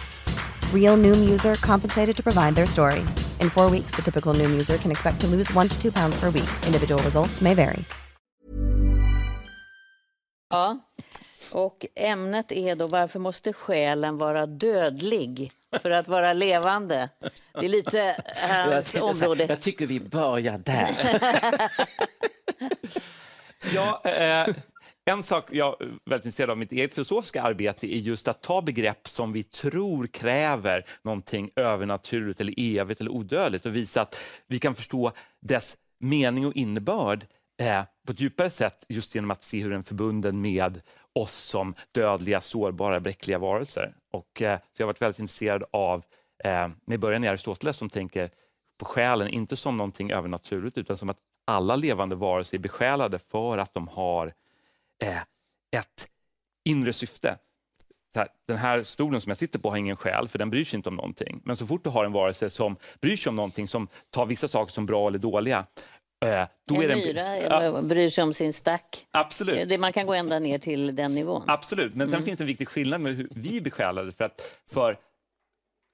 Real 0.71 0.95
Noom 0.95 1.27
user 1.27 1.55
compensated 1.55 2.15
to 2.17 2.23
provide 2.23 2.53
their 2.53 2.67
story. 2.67 3.03
In 3.41 3.49
four 3.49 3.71
weeks, 3.71 3.95
the 3.95 4.03
typical 4.03 4.35
Noom 4.35 4.51
user 4.51 4.77
can 4.77 4.91
expect 4.91 5.19
to 5.21 5.27
lose 5.27 5.51
one 5.55 5.67
to 5.69 5.81
two 5.81 5.91
pounds 5.91 6.15
per 6.19 6.29
week. 6.29 6.49
Individual 6.67 7.01
results 7.01 7.41
may 7.41 7.55
vary. 7.55 7.83
Ja. 10.49 10.79
Och 11.51 11.85
ämnet 11.95 12.51
är 12.51 12.75
då 12.75 12.87
varför 12.87 13.19
måste 13.19 13.53
själen 13.53 14.17
vara 14.17 14.45
dödlig 14.45 15.51
för 15.81 15.91
att 15.91 16.07
vara 16.07 16.33
levande? 16.33 17.09
Det 17.59 17.65
är 17.65 17.69
lite 17.69 18.15
Jag, 18.49 18.71
hans 18.71 18.95
område. 18.95 19.45
jag 19.49 19.61
tycker 19.61 19.85
vi 19.85 19.99
börjar 19.99 20.57
där. 20.57 20.89
Ja, 23.73 24.01
eh, 24.03 24.55
en 25.05 25.23
sak 25.23 25.47
jag 25.51 25.81
är 25.81 25.85
väldigt 25.85 26.25
intresserad 26.25 26.49
av 26.49 26.57
mitt 26.57 26.71
eget 26.71 26.93
filosofiska 26.93 27.41
arbete 27.41 27.95
är 27.95 27.99
just 27.99 28.27
att 28.27 28.41
ta 28.41 28.61
begrepp 28.61 29.07
som 29.07 29.33
vi 29.33 29.43
tror 29.43 30.07
kräver 30.07 30.85
någonting 31.03 31.49
övernaturligt 31.55 32.41
eller 32.41 32.53
evigt 32.57 33.01
eller 33.01 33.11
odödligt 33.11 33.65
och 33.65 33.75
visa 33.75 34.01
att 34.01 34.19
vi 34.47 34.59
kan 34.59 34.75
förstå 34.75 35.11
dess 35.41 35.75
mening 35.99 36.45
och 36.47 36.55
innebörd 36.55 37.25
eh, 37.61 37.81
på 38.07 38.11
ett 38.13 38.19
djupare 38.21 38.49
sätt 38.49 38.85
just 38.89 39.15
genom 39.15 39.31
att 39.31 39.43
se 39.43 39.63
hur 39.63 39.69
den 39.69 39.79
är 39.79 39.83
förbunden 39.83 40.41
med 40.41 40.81
oss 41.13 41.33
som 41.35 41.73
dödliga, 41.91 42.41
sårbara, 42.41 42.99
bräckliga 42.99 43.37
varelser. 43.39 43.93
Och, 44.15 44.41
eh, 44.41 44.59
så 44.73 44.81
jag 44.81 44.85
har 44.85 44.87
varit 44.87 45.01
väldigt 45.01 45.19
intresserad 45.19 45.63
av, 45.71 46.03
eh, 46.43 46.69
med 46.85 46.99
början 46.99 47.23
i 47.23 47.27
Aristoteles 47.27 47.77
som 47.77 47.89
tänker 47.89 48.29
på 48.77 48.85
själen, 48.85 49.29
inte 49.29 49.55
som 49.55 49.77
någonting 49.77 50.11
övernaturligt 50.11 50.77
utan 50.77 50.97
som 50.97 51.09
att 51.09 51.17
alla 51.45 51.75
levande 51.75 52.15
varelser 52.15 52.57
är 52.57 52.61
besjälade 52.61 53.19
för 53.19 53.57
att 53.57 53.73
de 53.73 53.87
har 53.87 54.33
eh, 55.03 55.21
ett 55.71 56.09
inre 56.65 56.93
syfte. 56.93 57.37
Här, 58.15 58.27
den 58.47 58.57
här 58.57 58.83
stolen 58.83 59.21
som 59.21 59.29
jag 59.29 59.37
sitter 59.37 59.59
på 59.59 59.69
har 59.69 59.77
ingen 59.77 59.95
själ, 59.95 60.27
för 60.27 60.39
den 60.39 60.49
bryr 60.49 60.65
sig 60.65 60.77
inte 60.77 60.89
om 60.89 60.95
någonting. 60.95 61.41
Men 61.43 61.55
så 61.55 61.67
fort 61.67 61.83
du 61.83 61.89
har 61.89 62.05
en 62.05 62.11
varelse 62.11 62.49
som 62.49 62.77
bryr 63.01 63.17
sig 63.17 63.29
om 63.29 63.35
någonting, 63.35 63.67
som 63.67 63.87
tar 64.09 64.25
vissa 64.25 64.47
saker 64.47 64.71
som 64.71 64.85
bra 64.85 65.07
eller 65.07 65.19
dåliga, 65.19 65.65
då 66.67 66.75
en 66.75 66.81
är 66.81 66.87
det 66.87 66.95
myra 66.95 67.37
ja, 67.37 67.81
bryr 67.81 68.09
sig 68.09 68.23
om 68.23 68.33
sin 68.33 68.53
stack. 68.53 69.07
Absolut. 69.11 69.69
Det, 69.69 69.77
man 69.77 69.93
kan 69.93 70.05
gå 70.05 70.13
ända 70.13 70.39
ner 70.39 70.59
till 70.59 70.95
den 70.95 71.15
nivån. 71.15 71.43
Absolut, 71.47 71.95
men 71.95 72.07
sen 72.07 72.15
mm. 72.15 72.25
finns 72.25 72.37
det 72.37 72.43
en 72.43 72.47
viktig 72.47 72.67
skillnad 72.67 73.01
med 73.01 73.15
hur 73.15 73.27
vi 73.31 73.57
är 73.57 73.61
besjälade. 73.61 74.11
För, 74.11 74.25
att 74.25 74.41
för 74.71 74.97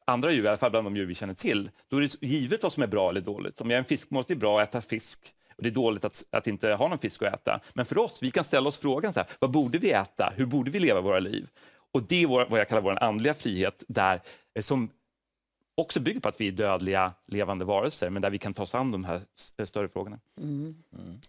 andra 0.06 0.32
djur, 0.32 0.46
i 0.46 0.48
alla 0.48 0.58
fall 0.58 0.72
bland 0.72 0.86
de 0.86 0.96
djur 0.96 1.06
vi 1.06 1.16
känner 1.16 1.34
till, 1.34 1.70
då 1.90 1.98
är 1.98 2.02
det 2.02 2.28
givet 2.28 2.64
vad 2.64 2.74
som 2.74 2.84
är 2.84 2.88
bra 2.88 3.10
eller 3.10 3.22
dåligt. 3.22 3.62
Om 3.62 3.70
jag 3.70 3.76
är 3.76 3.80
en 3.80 3.86
fiskmås, 3.86 4.30
är 4.30 4.36
bra 4.36 4.62
att 4.62 4.70
äta 4.70 4.82
fisk 4.82 5.20
och 5.62 5.64
det 5.64 5.70
är 5.70 5.74
dåligt 5.74 6.06
att, 6.06 6.24
att 6.30 6.48
inte 6.48 6.74
ha 6.74 6.88
någon 6.88 6.98
fisk 6.98 7.22
att 7.22 7.34
äta. 7.34 7.60
Men 7.74 7.86
för 7.86 7.98
oss, 7.98 8.24
vi 8.24 8.32
kan 8.32 8.44
ställa 8.44 8.70
oss 8.70 8.78
frågan, 8.78 9.14
så 9.14 9.20
här, 9.20 9.30
vad 9.40 9.52
borde 9.52 9.78
vi 9.78 9.92
äta? 9.92 10.34
Hur 10.36 10.46
borde 10.46 10.72
vi 10.72 10.80
leva 10.80 11.02
våra 11.02 11.20
liv? 11.20 11.48
Och 11.92 12.04
det 12.04 12.24
är 12.24 12.28
vår, 12.28 12.48
vad 12.50 12.60
jag 12.60 12.68
kallar 12.68 12.82
vår 12.82 13.04
andliga 13.04 13.34
frihet, 13.34 13.84
där, 13.88 14.22
eh, 14.56 14.62
som 14.62 14.90
också 15.76 16.00
bygger 16.00 16.20
på 16.20 16.30
att 16.30 16.42
vi 16.42 16.48
är 16.48 16.52
dödliga 16.52 17.14
levande 17.28 17.66
varelser, 17.66 18.10
men 18.10 18.22
där 18.22 18.30
vi 18.30 18.38
kan 18.38 18.54
ta 18.54 18.64
oss 18.64 18.76
an 18.76 18.92
de 18.92 19.06
här 19.06 19.22
större 19.66 19.90
frågorna. 19.90 20.20
Mm. 20.38 20.76
Mm. 20.94 21.20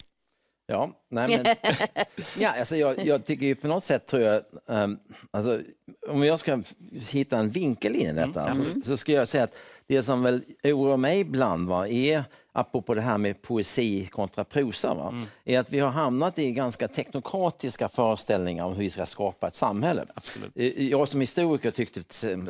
Ja, 0.66 0.90
nej 1.09 1.42
men, 1.42 1.57
ja, 2.38 2.59
alltså 2.59 2.76
jag, 2.76 3.07
jag, 3.07 3.24
tycker 3.24 3.46
ju 3.46 3.55
på 3.55 3.68
något 3.68 3.85
sätt 3.85 4.07
tror 4.07 4.22
jag, 4.22 4.42
um, 4.66 4.98
alltså, 5.31 5.61
om 6.09 6.24
jag 6.24 6.38
ska 6.38 6.62
hitta 7.09 7.38
en 7.38 7.50
vinkel 7.50 7.96
in 7.96 8.09
i 8.09 8.12
detta 8.12 8.48
mm. 8.48 8.64
så, 8.64 8.81
så 8.81 8.96
skulle 8.96 9.16
jag 9.16 9.28
säga 9.28 9.44
att 9.44 9.59
det 9.87 10.02
som 10.02 10.22
väl 10.22 10.42
oroar 10.64 10.96
mig 10.96 11.20
ibland 11.20 11.68
va, 11.68 11.88
är 11.88 12.24
apropå 12.53 12.95
det 12.95 13.01
här 13.01 13.19
med 13.19 13.43
poesi 13.43 14.07
kontra 14.07 14.45
prosa, 14.45 14.95
va, 14.95 15.09
mm. 15.09 15.27
är 15.45 15.59
att 15.59 15.71
vi 15.71 15.81
har 15.81 15.91
hamnat 15.91 16.38
i 16.38 16.53
ganska 16.53 16.88
teknokratiska 16.88 17.88
föreställningar 17.88 18.65
om 18.65 18.73
hur 18.73 18.83
vi 18.83 18.91
ska 18.91 19.07
skapa 19.07 19.49
ett 19.49 19.55
samhälle. 19.55 20.05
Absolut. 20.15 20.53
Eh, 20.55 20.88
jag 20.88 21.09
som 21.09 21.21
historiker 21.21 21.71
tyckte 21.71 22.01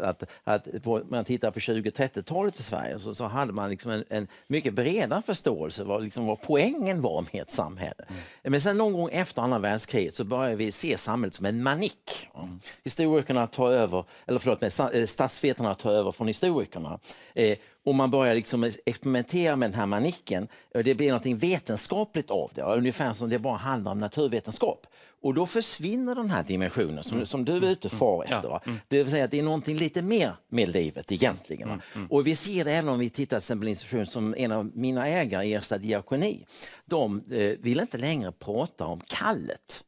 att, 0.03 0.25
att 0.45 0.83
på, 0.83 0.99
när 0.99 1.05
man 1.05 1.25
tittar 1.25 1.51
på 1.51 1.59
20-30-talet 1.59 2.61
i 2.61 2.63
Sverige 2.63 2.99
så, 2.99 3.15
så 3.15 3.25
hade 3.25 3.53
man 3.53 3.71
liksom 3.71 3.91
en, 3.91 4.05
en, 4.09 4.29
mycket 4.47 4.75
bredare 4.75 5.23
förståelse 5.23 5.85
vad, 5.85 6.03
liksom, 6.05 6.27
vad 6.27 6.41
poängen 6.41 7.03
var 7.03 7.27
med 7.33 7.43
ett 7.43 7.51
samhälle. 7.51 8.05
Mm. 8.09 8.21
Men 8.43 8.61
sen 8.61 8.79
någon 8.79 8.93
gång 8.93 9.09
efter 9.13 9.43
andra 9.43 9.59
världskriget 9.59 10.15
så 10.15 10.25
började 10.25 10.57
vi 10.57 10.73
se 10.73 10.99
samhället 10.99 11.35
som 11.35 11.47
en 11.47 11.63
manick. 11.63 12.29
Mm. 12.35 12.61
Historikerna 12.85 13.47
tar 13.47 13.73
över, 13.73 14.05
eller 14.27 14.39
förlåt, 14.39 14.95
eh, 14.95 15.07
statsvetarna 15.07 15.75
tar 15.75 15.93
över 15.93 16.13
från 16.13 16.27
historikerna. 16.27 16.99
Eh, 17.35 17.59
och 17.85 17.95
man 17.95 18.11
börjar 18.11 18.35
liksom 18.35 18.71
experimentera 18.87 19.57
med 19.57 19.71
den 19.71 19.79
här 19.79 19.87
manicken. 19.87 20.49
Det 20.73 20.95
blir 20.95 21.13
något 21.13 21.27
vetenskapligt 21.27 22.31
av 22.31 22.51
det, 22.55 22.63
ungefär 22.63 23.15
som 23.15 23.31
det 23.31 23.39
bara 23.39 23.57
handlar 23.57 23.93
om 23.93 23.99
naturvetenskap. 23.99 24.87
Och 25.23 25.35
då 25.35 25.47
försvinner 25.47 26.15
den 26.15 26.31
här 26.31 26.43
dimensionen 26.43 27.05
som, 27.05 27.17
mm. 27.17 27.27
som 27.27 27.45
du 27.45 27.57
är 27.57 27.71
ute 27.71 27.89
och 27.89 27.93
far 27.93 28.25
efter. 28.25 28.49
Ja. 28.49 28.63
Mm. 28.67 28.79
Det 28.89 29.03
vill 29.03 29.11
säga 29.11 29.25
att 29.25 29.31
det 29.31 29.39
är 29.39 29.43
någonting 29.43 29.77
lite 29.77 30.03
mer 30.03 30.33
med 30.49 30.69
livet 30.69 31.13
egentligen. 31.13 31.69
Mm. 31.69 31.81
Mm. 31.95 32.07
Och 32.07 32.27
vi 32.27 32.37
ser 32.37 32.65
det 32.65 32.73
även 32.73 32.89
om 32.89 32.99
vi 32.99 33.11
tittar 33.11 33.37
till 33.37 33.45
exempel 33.45 33.69
institution 33.69 34.07
som 34.07 34.35
en 34.39 34.53
av 34.53 34.71
mina 34.75 35.09
ägare, 35.09 35.53
Ersta 35.53 35.79
diakoni. 35.79 36.45
De 36.85 37.23
eh, 37.31 37.59
vill 37.59 37.81
inte 37.81 37.99
längre 37.99 38.33
prata 38.33 38.85
om 38.87 39.01
kallet. 39.01 39.85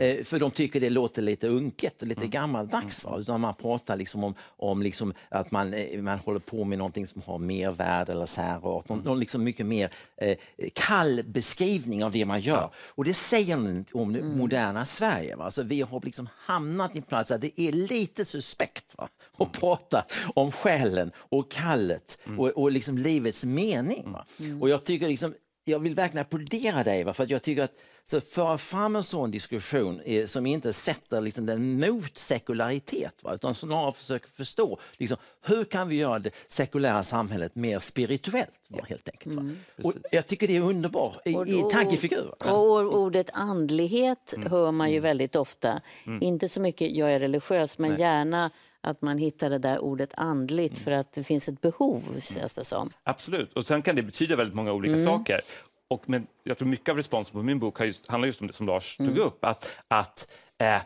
Mm. 0.00 0.24
För 0.24 0.38
de 0.38 0.50
tycker 0.50 0.80
det 0.80 0.90
låter 0.90 1.22
lite 1.22 1.48
unket 1.48 2.02
och 2.02 2.08
lite 2.08 2.20
mm. 2.20 2.30
gammaldags. 2.30 3.04
Va? 3.04 3.18
Utan 3.18 3.40
man 3.40 3.54
pratar 3.54 3.96
liksom 3.96 4.24
om, 4.24 4.34
om 4.56 4.82
liksom 4.82 5.14
att 5.28 5.50
man, 5.50 5.74
eh, 5.74 6.00
man 6.00 6.18
håller 6.18 6.40
på 6.40 6.64
med 6.64 6.78
någonting 6.78 7.06
som 7.06 7.22
har 7.22 7.38
mervärde 7.38 8.12
eller 8.12 8.26
särart. 8.26 8.88
Någon, 8.88 8.98
någon 8.98 9.20
liksom 9.20 9.44
mycket 9.44 9.66
mer 9.66 9.90
eh, 10.16 10.36
kall 10.74 11.20
beskrivning 11.24 12.04
av 12.04 12.12
det 12.12 12.24
man 12.24 12.40
gör. 12.40 12.70
Och 12.88 13.04
det 13.04 13.14
säger 13.14 13.56
om 13.92 14.12
det 14.12 14.20
mm. 14.20 14.38
moderna 14.38 14.84
Sverige. 14.84 15.36
Va? 15.36 15.44
Alltså, 15.44 15.62
vi 15.62 15.80
har 15.80 16.00
liksom 16.04 16.28
hamnat 16.36 16.94
i 16.94 16.98
en 16.98 17.02
plats 17.02 17.28
där 17.28 17.38
det 17.38 17.60
är 17.60 17.72
lite 17.72 18.24
suspekt 18.24 18.94
va? 18.98 19.08
att 19.32 19.40
mm. 19.40 19.52
prata 19.52 20.04
om 20.34 20.52
själen 20.52 21.12
och 21.16 21.50
kallet 21.50 22.18
mm. 22.26 22.40
och, 22.40 22.48
och 22.48 22.72
liksom 22.72 22.98
livets 22.98 23.44
mening. 23.44 24.12
Va? 24.12 24.24
Och 24.60 24.68
jag 24.68 24.84
tycker 24.84 25.08
liksom, 25.08 25.34
jag 25.64 25.78
vill 25.78 25.94
verkligen 25.94 26.22
applådera 26.22 26.84
dig, 26.84 27.04
va? 27.04 27.12
för 27.12 27.24
att 27.24 27.30
jag 27.30 27.42
tycker 27.42 27.62
att 27.62 27.72
så 28.10 28.20
föra 28.20 28.58
fram 28.58 28.96
en 28.96 29.02
sån 29.02 29.30
diskussion 29.30 30.00
som 30.26 30.46
inte 30.46 30.72
sätter 30.72 31.20
liksom 31.20 31.46
den 31.46 31.80
mot 31.80 32.18
sekularitet, 32.18 33.14
va? 33.22 33.34
utan 33.34 33.54
snarare 33.54 33.92
försöker 33.92 34.28
förstå 34.28 34.78
liksom, 34.96 35.18
hur 35.42 35.64
kan 35.64 35.88
vi 35.88 35.96
göra 35.96 36.18
det 36.18 36.30
sekulära 36.48 37.02
samhället 37.02 37.54
mer 37.54 37.80
spirituellt. 37.80 38.60
Va? 38.68 38.78
Helt 38.88 39.08
enkelt, 39.08 39.34
mm. 39.34 39.58
och 39.82 39.92
jag 40.10 40.26
tycker 40.26 40.48
det 40.48 40.56
är 40.56 40.60
underbart 40.60 41.20
i, 41.24 41.34
och, 41.34 41.48
i 41.48 41.62
tankefigur. 41.72 42.34
Och 42.52 42.98
ordet 42.98 43.30
andlighet 43.32 44.32
mm. 44.32 44.50
hör 44.50 44.72
man 44.72 44.90
ju 44.90 44.96
mm. 44.96 45.08
väldigt 45.08 45.36
ofta. 45.36 45.80
Mm. 46.06 46.22
Inte 46.22 46.48
så 46.48 46.60
mycket 46.60 46.96
jag 46.96 47.12
är 47.12 47.18
religiös, 47.18 47.78
men 47.78 47.90
Nej. 47.90 48.00
gärna 48.00 48.50
att 48.82 49.02
man 49.02 49.18
hittar 49.18 49.50
det 49.50 49.58
där 49.58 49.78
ordet 49.78 50.14
andligt 50.16 50.74
mm. 50.74 50.84
för 50.84 50.90
att 50.90 51.12
det 51.12 51.24
finns 51.24 51.48
ett 51.48 51.60
behov, 51.60 52.20
känns 52.20 52.54
det 52.54 52.64
som. 52.64 52.90
Absolut, 53.02 53.52
och 53.52 53.66
sen 53.66 53.82
kan 53.82 53.96
det 53.96 54.02
betyda 54.02 54.36
väldigt 54.36 54.54
många 54.54 54.72
olika 54.72 54.94
mm. 54.94 55.04
saker. 55.04 55.40
Och 55.88 56.08
men 56.08 56.26
jag 56.42 56.58
tror 56.58 56.68
mycket 56.68 56.88
av 56.88 56.96
responsen 56.96 57.32
på 57.32 57.42
min 57.42 57.58
bok 57.58 57.78
har 57.78 57.84
just, 57.84 58.06
handlar 58.06 58.26
just 58.26 58.40
om 58.40 58.46
det 58.46 58.52
som 58.52 58.66
Lars 58.66 59.00
mm. 59.00 59.14
tog 59.14 59.24
upp. 59.24 59.44
Att, 59.44 59.78
att 59.88 60.30
eh, 60.58 60.82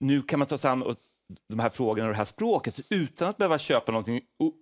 nu 0.00 0.22
kan 0.22 0.38
man 0.38 0.48
ta 0.48 0.58
sig 0.58 0.70
an 0.70 0.82
de 1.48 1.58
här 1.58 1.68
frågorna 1.68 2.08
och 2.08 2.12
det 2.12 2.18
här 2.18 2.24
språket 2.24 2.80
utan 2.90 3.28
att 3.28 3.36
behöva 3.36 3.58
köpa 3.58 3.92
något 3.92 4.06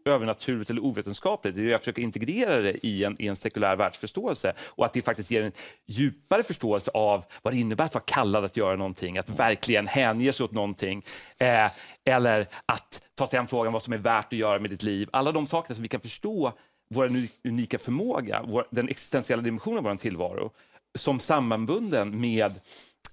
övernaturligt 0.04 0.70
eller 0.70 0.84
ovetenskapligt. 0.84 1.56
Jag 1.56 1.80
försöker 1.80 2.02
integrera 2.02 2.60
det 2.60 2.86
i 2.86 3.04
en, 3.04 3.16
i 3.22 3.26
en 3.26 3.36
sekulär 3.36 3.76
världsförståelse 3.76 4.52
och 4.60 4.84
att 4.84 4.92
det 4.92 5.02
faktiskt 5.02 5.30
ger 5.30 5.42
en 5.42 5.52
djupare 5.86 6.42
förståelse 6.42 6.90
av 6.90 7.24
vad 7.42 7.54
det 7.54 7.58
innebär 7.58 7.84
att 7.84 7.94
vara 7.94 8.04
kallad 8.06 8.44
att 8.44 8.56
göra 8.56 8.76
någonting, 8.76 9.18
att 9.18 9.28
verkligen 9.28 9.86
hänge 9.86 10.32
sig 10.32 10.44
åt 10.44 10.52
någonting. 10.52 11.02
Eh, 11.38 11.70
eller 12.04 12.46
att 12.66 13.02
ta 13.14 13.26
sig 13.26 13.38
an 13.38 13.46
frågan 13.46 13.72
vad 13.72 13.82
som 13.82 13.92
är 13.92 13.98
värt 13.98 14.26
att 14.26 14.38
göra 14.38 14.58
med 14.58 14.70
ditt 14.70 14.82
liv. 14.82 15.08
Alla 15.12 15.32
de 15.32 15.46
sakerna 15.46 15.74
som 15.74 15.82
vi 15.82 15.88
kan 15.88 16.00
förstå 16.00 16.52
vår 16.94 17.10
unika 17.44 17.78
förmåga, 17.78 18.42
vår, 18.46 18.66
den 18.70 18.88
existentiella 18.88 19.42
dimensionen 19.42 19.78
av 19.78 19.84
vår 19.84 19.96
tillvaro 19.96 20.50
som 20.98 21.20
sammanbunden 21.20 22.20
med 22.20 22.60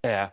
eh, 0.02 0.28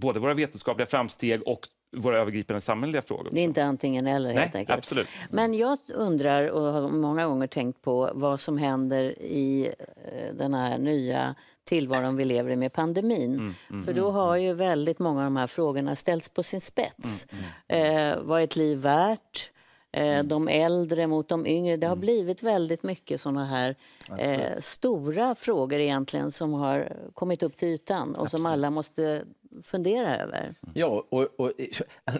både 0.00 0.20
våra 0.20 0.34
vetenskapliga 0.34 0.86
framsteg 0.86 1.42
och 1.42 1.60
våra 1.96 2.18
övergripande 2.18 2.60
samhälleliga 2.60 3.02
frågor. 3.02 3.28
Det 3.32 3.40
är 3.40 3.44
inte 3.44 3.64
antingen 3.64 4.06
eller 4.06 4.32
helt 4.32 4.54
Nej, 4.54 4.60
enkelt. 4.60 4.78
Absolut. 4.78 5.08
Men 5.30 5.54
jag 5.54 5.78
undrar 5.94 6.48
och 6.48 6.62
har 6.62 6.88
många 6.88 7.26
gånger 7.26 7.46
tänkt 7.46 7.82
på 7.82 8.10
vad 8.14 8.40
som 8.40 8.58
händer 8.58 9.22
i 9.22 9.72
eh, 10.12 10.34
den 10.34 10.54
här 10.54 10.78
nya 10.78 11.34
tillvaron 11.64 12.16
vi 12.16 12.24
lever 12.24 12.50
i 12.50 12.56
med 12.56 12.72
pandemin. 12.72 13.34
Mm, 13.34 13.54
mm, 13.70 13.84
För 13.84 13.92
då 13.92 14.10
har 14.10 14.36
ju 14.36 14.52
väldigt 14.52 14.98
många 14.98 15.20
av 15.20 15.24
de 15.24 15.36
här 15.36 15.46
frågorna 15.46 15.96
ställts 15.96 16.28
på 16.28 16.42
sin 16.42 16.60
spets. 16.60 17.26
Mm, 17.30 17.44
mm. 17.68 18.12
eh, 18.12 18.22
vad 18.22 18.40
är 18.40 18.44
ett 18.44 18.56
liv 18.56 18.78
värt? 18.78 19.50
Eh, 19.92 20.02
mm. 20.02 20.28
de 20.28 20.48
äldre 20.48 21.06
mot 21.06 21.28
de 21.28 21.46
yngre. 21.46 21.76
Det 21.76 21.86
har 21.86 21.96
mm. 21.96 22.00
blivit 22.00 22.42
väldigt 22.42 22.82
mycket 22.82 23.20
såna 23.20 23.46
här 23.46 23.76
eh, 24.18 24.60
stora 24.60 25.34
frågor 25.34 25.78
egentligen 25.78 26.30
som 26.32 26.52
har 26.52 26.92
kommit 27.14 27.42
upp 27.42 27.56
till 27.56 27.68
ytan 27.68 28.14
och 28.14 28.22
Absolut. 28.24 28.30
som 28.30 28.46
alla 28.46 28.70
måste 28.70 29.24
fundera 29.62 30.16
över. 30.16 30.54
Ja, 30.74 31.04
och, 31.08 31.40
och 31.40 31.52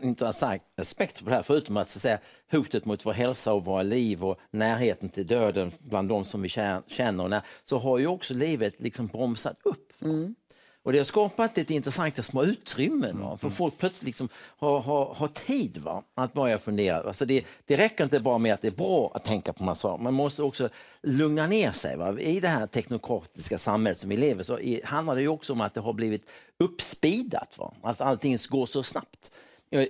intressant 0.03 0.62
aspekt 0.77 1.25
på 1.25 1.31
det 1.31 1.37
här, 1.37 1.43
förutom 1.43 1.77
att, 1.77 1.88
så 1.88 1.99
att 1.99 2.03
säga, 2.03 2.19
hotet 2.51 2.85
mot 2.85 3.07
vår 3.07 3.12
hälsa 3.12 3.53
och 3.53 3.64
våra 3.64 3.83
liv 3.83 4.25
och 4.25 4.38
närheten 4.51 5.09
till 5.09 5.27
döden 5.27 5.71
bland 5.79 6.09
de 6.09 6.25
som 6.25 6.43
vi 6.43 6.49
känner, 6.49 7.43
så 7.64 7.79
har 7.79 7.99
ju 7.99 8.07
också 8.07 8.35
livet 8.35 8.81
liksom 8.81 9.07
bromsat 9.07 9.57
upp. 9.64 9.93
Mm. 10.03 10.35
Och 10.88 10.92
det 10.92 10.98
har 10.98 11.05
skapat 11.05 11.59
ett 11.59 11.70
intressanta 11.70 12.22
små 12.22 12.44
utrymmen 12.44 13.20
va? 13.20 13.38
för 13.38 13.51
folk 13.51 13.79
plötsligt 13.79 14.07
liksom 14.07 14.29
har, 14.59 14.81
har, 14.81 15.14
har 15.14 15.29
tid 15.29 15.77
va? 15.77 16.03
att 16.14 16.33
börja 16.33 16.59
fundera. 16.59 17.09
Alltså 17.09 17.24
det, 17.24 17.44
det 17.66 17.77
räcker 17.77 18.05
inte 18.05 18.20
bara 18.20 18.38
med 18.38 18.55
att 18.55 18.62
det 18.62 18.68
är 18.68 18.72
bra 18.72 19.11
att 19.14 19.24
tänka 19.24 19.53
på 19.53 19.64
massa 19.64 19.96
Man 19.96 20.14
måste 20.14 20.42
också 20.42 20.68
lugna 21.03 21.46
ner 21.46 21.72
sig. 21.72 21.96
Va? 21.96 22.20
I 22.20 22.40
det 22.40 22.48
här 22.48 22.66
teknokratiska 22.66 23.59
samhället 23.59 23.98
som 23.98 24.11
vi 24.11 24.16
lever 24.16 24.42
så 24.42 24.59
handlar 24.85 25.16
det 25.16 25.29
också 25.29 25.53
om 25.53 25.61
att 25.61 25.74
det 25.74 25.81
har 25.81 25.92
blivit 25.92 26.31
uppspidat. 26.59 27.59
Va? 27.59 27.74
Att 27.83 28.01
allting 28.01 28.38
går 28.48 28.66
så 28.66 28.83
snabbt. 28.83 29.31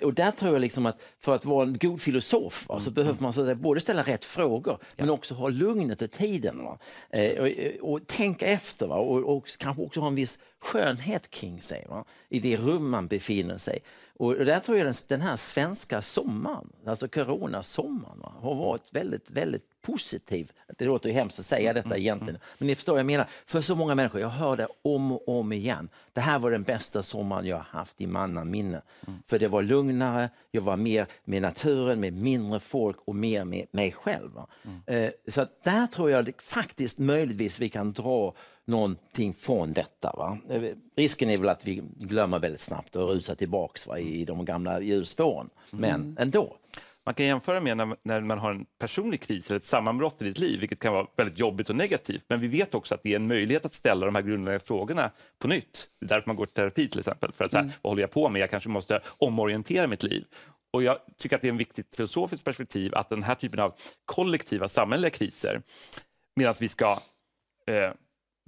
Och 0.02 0.14
där 0.14 0.30
tror 0.30 0.52
jag 0.52 0.60
liksom 0.60 0.86
att 0.86 1.00
för 1.20 1.34
att 1.34 1.44
vara 1.44 1.66
en 1.66 1.78
god 1.78 2.00
filosof 2.00 2.68
va, 2.68 2.80
så 2.80 2.90
behöver 2.90 3.22
man 3.22 3.32
så 3.32 3.44
där, 3.44 3.54
både 3.54 3.80
ställa 3.80 4.02
rätt 4.02 4.24
frågor 4.24 4.78
men 4.96 5.10
också 5.10 5.34
ha 5.34 5.48
lugnet 5.48 6.02
och 6.02 6.10
tiden. 6.10 6.64
Va? 6.64 6.78
Eh, 7.10 7.42
och, 7.42 7.92
och 7.92 8.06
tänka 8.06 8.46
efter 8.46 8.86
va? 8.86 8.96
Och, 8.96 9.36
och 9.36 9.48
kanske 9.58 9.82
också 9.82 10.00
ha 10.00 10.08
en 10.08 10.14
viss 10.14 10.40
skönhet 10.60 11.30
kring 11.30 11.62
sig 11.62 11.86
va? 11.88 12.04
i 12.28 12.40
det 12.40 12.56
rum 12.56 12.90
man 12.90 13.06
befinner 13.06 13.58
sig. 13.58 13.78
Och 14.18 14.35
där 14.35 14.61
tror 14.61 14.78
jag 14.78 14.87
den, 14.87 14.94
den 15.09 15.20
här 15.20 15.37
svenska 15.37 16.02
sommaren, 16.02 16.72
alltså 16.87 17.09
coronasommaren, 17.09 18.18
va, 18.20 18.33
har 18.40 18.54
varit 18.54 18.92
väldigt, 18.92 19.31
väldigt 19.31 19.64
positiv. 19.83 20.52
Det 20.78 20.85
låter 20.85 21.09
ju 21.09 21.14
hemskt 21.14 21.38
att 21.38 21.46
säga 21.46 21.72
detta 21.72 21.96
egentligen, 21.96 22.40
men 22.59 22.66
ni 22.66 22.74
förstår 22.74 22.92
vad 22.92 23.00
jag 23.00 23.07
menar. 23.07 23.26
För 23.46 23.61
så 23.61 23.74
många 23.74 23.94
människor, 23.94 24.20
jag 24.20 24.28
hör 24.28 24.57
det 24.57 24.66
om 24.83 25.12
och 25.12 25.28
om 25.28 25.52
igen. 25.52 25.88
Det 26.12 26.20
här 26.20 26.38
var 26.38 26.50
den 26.50 26.62
bästa 26.62 27.02
sommaren 27.02 27.46
jag 27.46 27.59
haft 27.59 28.00
i 28.00 28.07
mannaminne. 28.07 28.83
För 29.26 29.38
det 29.38 29.48
var 29.48 29.62
lugnare, 29.62 30.31
jag 30.50 30.62
var 30.62 30.76
mer 30.76 31.07
med 31.24 31.42
naturen, 31.42 32.00
med 32.00 32.12
mindre 32.12 32.61
folk 32.61 32.96
och 33.04 33.14
mer 33.14 33.44
med 33.44 33.66
mig 33.70 33.92
själv. 33.92 34.31
Eh, 34.87 35.11
så 35.28 35.46
där 35.64 35.87
tror 35.87 36.11
jag 36.11 36.33
faktiskt 36.38 36.98
möjligtvis 36.98 37.59
vi 37.59 37.68
kan 37.68 37.92
dra 37.92 38.35
någonting 38.68 39.35
från 39.35 39.72
detta. 39.72 40.14
Va? 40.16 40.38
Eh, 40.50 40.62
Risken 40.96 41.31
är 41.31 41.38
väl 41.38 41.48
att 41.48 41.66
vi 41.66 41.83
glömmer 41.96 42.38
väldigt 42.38 42.61
snabbt 42.61 42.96
och 42.96 43.09
rusar 43.09 43.35
tillbaks 43.35 43.87
va, 43.87 43.98
i 43.98 44.24
de 44.24 44.44
gamla 44.44 44.81
hjulspåren. 44.81 45.50
Men 45.70 46.16
ändå. 46.20 46.57
Man 47.07 47.14
kan 47.14 47.26
jämföra 47.26 47.61
med 47.61 47.76
när, 47.76 47.96
när 48.02 48.20
man 48.20 48.38
har 48.38 48.50
en 48.50 48.66
personlig 48.78 49.20
kris 49.20 49.50
eller 49.50 49.57
ett 49.57 49.64
sammanbrott 49.64 50.22
i 50.22 50.24
ditt 50.24 50.38
liv, 50.38 50.61
vilket 50.61 50.81
kan 50.81 50.92
vara 50.92 51.07
väldigt 51.16 51.38
jobbigt 51.38 51.70
och 51.70 51.76
negativt. 51.76 52.24
Men 52.28 52.40
vi 52.40 52.48
vet 52.48 52.74
också 52.74 52.94
att 52.94 53.02
det 53.02 53.12
är 53.12 53.16
en 53.16 53.26
möjlighet 53.26 53.64
att 53.64 53.72
ställa 53.72 54.07
de 54.07 54.14
här 54.14 54.22
grundläggande 54.22 54.64
frågorna 54.64 55.11
på 55.38 55.48
nytt. 55.48 55.88
Det 56.00 56.07
är 56.07 56.09
därför 56.09 56.28
man 56.28 56.37
går 56.37 56.46
till 56.46 56.54
terapi 56.54 56.88
till 56.88 56.98
exempel. 56.98 57.33
För 57.33 57.44
att 57.44 57.50
så 57.50 57.59
här, 57.59 57.70
vad 57.83 57.90
håller 57.90 58.02
jag 58.02 58.11
på 58.11 58.28
med? 58.28 58.42
Jag 58.42 58.50
kanske 58.50 58.68
måste 58.68 59.00
omorientera 59.18 59.87
mitt 59.87 60.02
liv. 60.02 60.24
Och 60.72 60.83
jag 60.83 60.98
tycker 61.16 61.37
att 61.37 61.42
det 61.42 61.48
är 61.48 61.52
en 61.52 61.59
viktigt 61.59 61.96
filosofiskt 61.96 62.44
perspektiv 62.44 62.94
att 62.94 63.09
den 63.09 63.22
här 63.22 63.35
typen 63.35 63.61
av 63.61 63.74
kollektiva 64.04 64.68
samhälleliga 64.68 65.11
kriser, 65.11 65.62
medan 66.37 66.54
vi 66.61 66.68
ska 66.68 66.90
eh, 67.66 67.92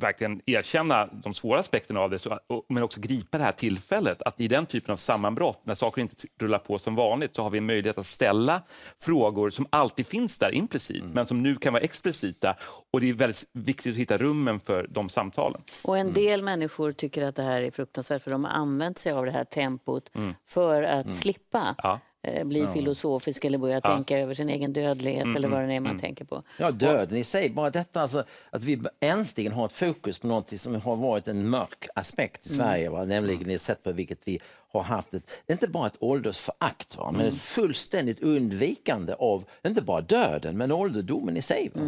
verkligen 0.01 0.41
erkänna 0.47 1.07
de 1.13 1.35
svåra 1.35 1.61
aspekterna 1.61 2.01
av 2.01 2.11
det, 2.11 2.39
men 2.69 2.83
också 2.83 3.01
gripa 3.01 3.39
det 3.39 3.45
här 3.45 3.53
tillfället 3.53 4.23
att 4.23 4.41
i 4.41 4.49
den 4.49 4.67
typen 4.67 4.93
av 4.93 4.97
sammanbrott, 4.97 5.61
när 5.65 5.75
saker 5.75 6.03
inte 6.03 6.15
rullar 6.41 6.59
på 6.59 6.79
som 6.79 6.95
vanligt, 6.95 7.37
så 7.37 7.43
har 7.43 7.51
vi 7.51 7.59
en 7.59 7.67
möjlighet 7.67 7.99
att 7.99 8.07
ställa 8.07 8.63
frågor 8.99 9.51
som 9.51 9.67
alltid 9.71 10.07
finns 10.07 10.39
där 10.39 10.55
implicit, 10.55 11.05
men 11.05 11.27
som 11.27 11.43
nu 11.43 11.57
kan 11.57 11.73
vara 11.73 11.83
explicita. 11.83 12.57
Och 12.91 13.01
det 13.01 13.09
är 13.09 13.15
väldigt 13.15 13.45
viktigt 13.53 13.93
att 13.93 13.99
hitta 13.99 14.19
rummen 14.19 14.61
för 14.61 14.87
de 14.91 15.09
samtalen. 15.09 15.63
Och 15.83 15.99
en 15.99 16.13
del 16.13 16.43
människor 16.43 16.93
tycker 16.93 17.23
att 17.25 17.37
det 17.37 17.43
här 17.43 17.63
är 17.63 17.71
fruktansvärt 17.71 18.23
för 18.23 18.31
de 18.31 18.45
har 18.45 18.53
använt 18.53 18.99
sig 18.99 19.13
av 19.13 19.25
det 19.25 19.33
här 19.33 19.45
tempot 19.45 20.11
för 20.47 20.83
att 20.83 21.15
slippa 21.15 21.75
Ja. 21.79 22.01
Eh, 22.23 22.45
bli 22.45 22.67
filosofisk 22.67 23.45
eller 23.45 23.59
börja 23.59 23.81
tänka 23.81 24.19
över 24.19 24.35
sin 24.35 24.49
egen 24.49 24.73
dödlighet 24.73 25.37
eller 25.37 25.49
vad 25.49 25.69
det 25.69 25.75
är 25.75 25.81
man 25.81 25.99
tänker 25.99 26.25
på. 26.25 26.43
Ja, 26.57 26.71
döden 26.71 27.19
i 27.19 27.25
sig. 27.25 27.51
Bara 27.51 27.71
detta 27.71 28.01
alltså, 28.01 28.25
att 28.51 28.65
vi 28.65 28.83
äntligen 29.01 29.53
har 29.53 29.67
ett 29.67 29.73
fokus 29.73 30.19
på 30.19 30.27
något 30.27 30.61
som 30.61 30.75
har 30.75 30.97
varit 30.97 31.29
en 31.29 31.49
mörk 31.49 31.89
aspekt 31.95 32.47
i 32.47 32.49
Sverige. 32.49 32.91
Va? 32.91 33.05
Nämligen 33.05 33.45
det 33.45 33.59
sätt 33.59 33.83
på 33.83 33.93
vilket 33.93 34.19
vi 34.25 34.41
har 34.73 34.83
haft 34.83 35.15
ett, 35.15 35.31
inte 35.49 35.69
bara 35.69 35.87
ett 35.87 35.97
åldersförakt, 36.01 36.97
va? 36.97 37.13
men 37.17 37.27
ett 37.27 37.41
fullständigt 37.41 38.21
undvikande 38.21 39.15
av 39.19 39.45
inte 39.67 39.83
bara 39.83 40.01
döden 40.01 40.57
men 40.57 40.73
ålderdomen 40.73 41.37
i 41.37 41.43
sig. 41.43 41.71
Va? 41.75 41.81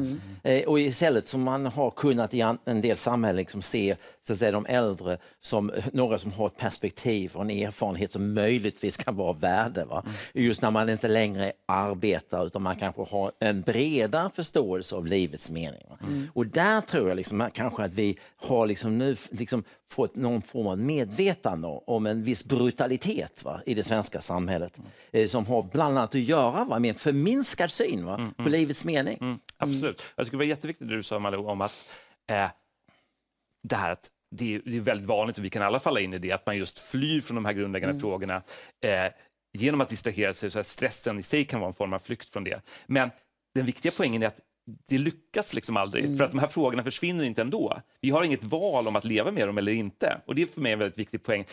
Eh, 0.42 0.68
och 0.68 0.81
istället 0.81 1.27
som 1.27 1.42
man 1.42 1.66
har 1.66 1.90
kunnat 1.90 2.35
i 2.35 2.40
en 2.64 2.81
del 2.81 2.97
samhällen 2.97 3.37
liksom 3.37 3.62
se 3.62 3.97
så 4.27 4.33
att 4.33 4.38
säga, 4.38 4.53
de 4.53 4.66
äldre 4.66 5.18
som 5.40 5.73
några 5.92 6.18
som 6.18 6.33
har 6.33 6.47
ett 6.47 6.57
perspektiv 6.57 7.31
och 7.35 7.42
en 7.42 7.51
erfarenhet 7.51 8.12
som 8.12 8.35
möjligtvis 8.35 8.97
kan 8.97 9.16
vara 9.16 9.33
värde. 9.33 9.85
Va? 9.85 10.05
Just 10.35 10.62
när 10.62 10.71
man 10.71 10.88
inte 10.88 11.09
längre 11.09 11.53
arbetar 11.66 12.47
utan 12.47 12.62
man 12.62 12.77
kanske 12.77 13.03
har 13.03 13.33
en 13.40 13.62
bredare 13.62 14.31
förståelse 14.35 14.95
av 14.95 15.07
livets 15.07 15.51
mening. 15.51 15.83
Va? 15.88 15.97
Och 16.35 16.47
där 16.47 16.81
tror 16.81 17.09
jag 17.09 17.16
liksom, 17.16 17.51
kanske 17.55 17.83
att 17.83 17.92
vi 17.92 18.18
har 18.37 18.66
liksom 18.66 18.99
nu 18.99 19.16
liksom 19.31 19.64
fått 19.92 20.16
någon 20.16 20.42
form 20.42 20.66
av 20.66 20.78
medvetande 20.78 21.68
om 21.68 22.07
en 22.07 22.24
viss 22.24 22.44
brutalitet 22.44 23.44
va, 23.44 23.61
i 23.66 23.74
det 23.74 23.85
svenska 23.85 24.20
samhället 24.20 24.81
eh, 25.12 25.28
som 25.28 25.46
har 25.46 25.62
bland 25.62 25.98
annat 25.98 26.14
att 26.14 26.20
göra 26.20 26.64
va, 26.64 26.78
med 26.78 26.88
en 26.88 26.94
förminskad 26.94 27.70
syn 27.70 28.05
va, 28.05 28.33
på 28.37 28.48
livets 28.48 28.85
mening. 28.85 29.18
Mm, 29.20 29.38
absolut. 29.57 30.02
Jag 30.16 30.26
tycker 30.26 30.37
det 30.37 30.44
var 30.44 30.48
jätteviktigt 30.48 30.88
det 30.88 30.96
du 30.96 31.02
sa 31.02 31.18
Malou 31.18 31.46
om 31.46 31.61
att 31.61 31.72
eh, 32.31 32.50
det 33.62 33.76
här 33.76 33.92
att 33.92 34.11
det 34.31 34.55
är, 34.55 34.62
det 34.64 34.76
är 34.76 34.81
väldigt 34.81 35.07
vanligt 35.07 35.38
och 35.38 35.44
vi 35.44 35.50
kan 35.50 35.62
alla 35.62 35.81
falla 35.81 36.00
in 36.00 36.12
i 36.12 36.18
det, 36.18 36.33
att 36.33 36.46
man 36.46 36.57
just 36.57 36.78
flyr 36.78 37.20
från 37.20 37.35
de 37.35 37.44
här 37.44 37.52
grundläggande 37.52 38.00
frågorna 38.00 38.42
eh, 38.81 39.12
genom 39.52 39.81
att 39.81 39.88
distrahera 39.88 40.35
sig. 40.35 40.50
Så 40.50 40.64
stressen 40.64 41.18
i 41.18 41.22
sig 41.22 41.44
kan 41.44 41.61
vara 41.61 41.68
en 41.68 41.74
form 41.74 41.92
av 41.92 41.98
flykt 41.98 42.28
från 42.28 42.44
det. 42.44 42.61
Men 42.87 43.11
den 43.55 43.66
viktiga 43.66 43.92
poängen 43.96 44.22
är 44.22 44.26
att 44.26 44.40
det 44.88 44.98
lyckas 44.98 45.55
liksom 45.55 45.77
aldrig, 45.77 46.16
för 46.18 46.25
att 46.25 46.31
de 46.31 46.38
här 46.40 46.46
frågorna 46.46 46.85
försvinner 46.85 47.25
inte 47.25 47.42
ändå. 47.42 47.81
Vi 48.01 48.11
har 48.11 48.25
inget 48.25 48.44
val 48.44 48.88
om 48.88 48.96
att 48.96 49.05
leva 49.05 49.31
med 49.31 49.48
dem 49.48 49.59
eller 49.59 49.72
inte. 49.72 50.20
Och 50.27 50.35
det 50.35 50.42
är 50.42 50.46
för 50.46 50.61
mig 50.61 50.72
en 50.72 50.79
väldigt 50.79 50.98
viktig 50.98 51.22
poäng. 51.22 51.44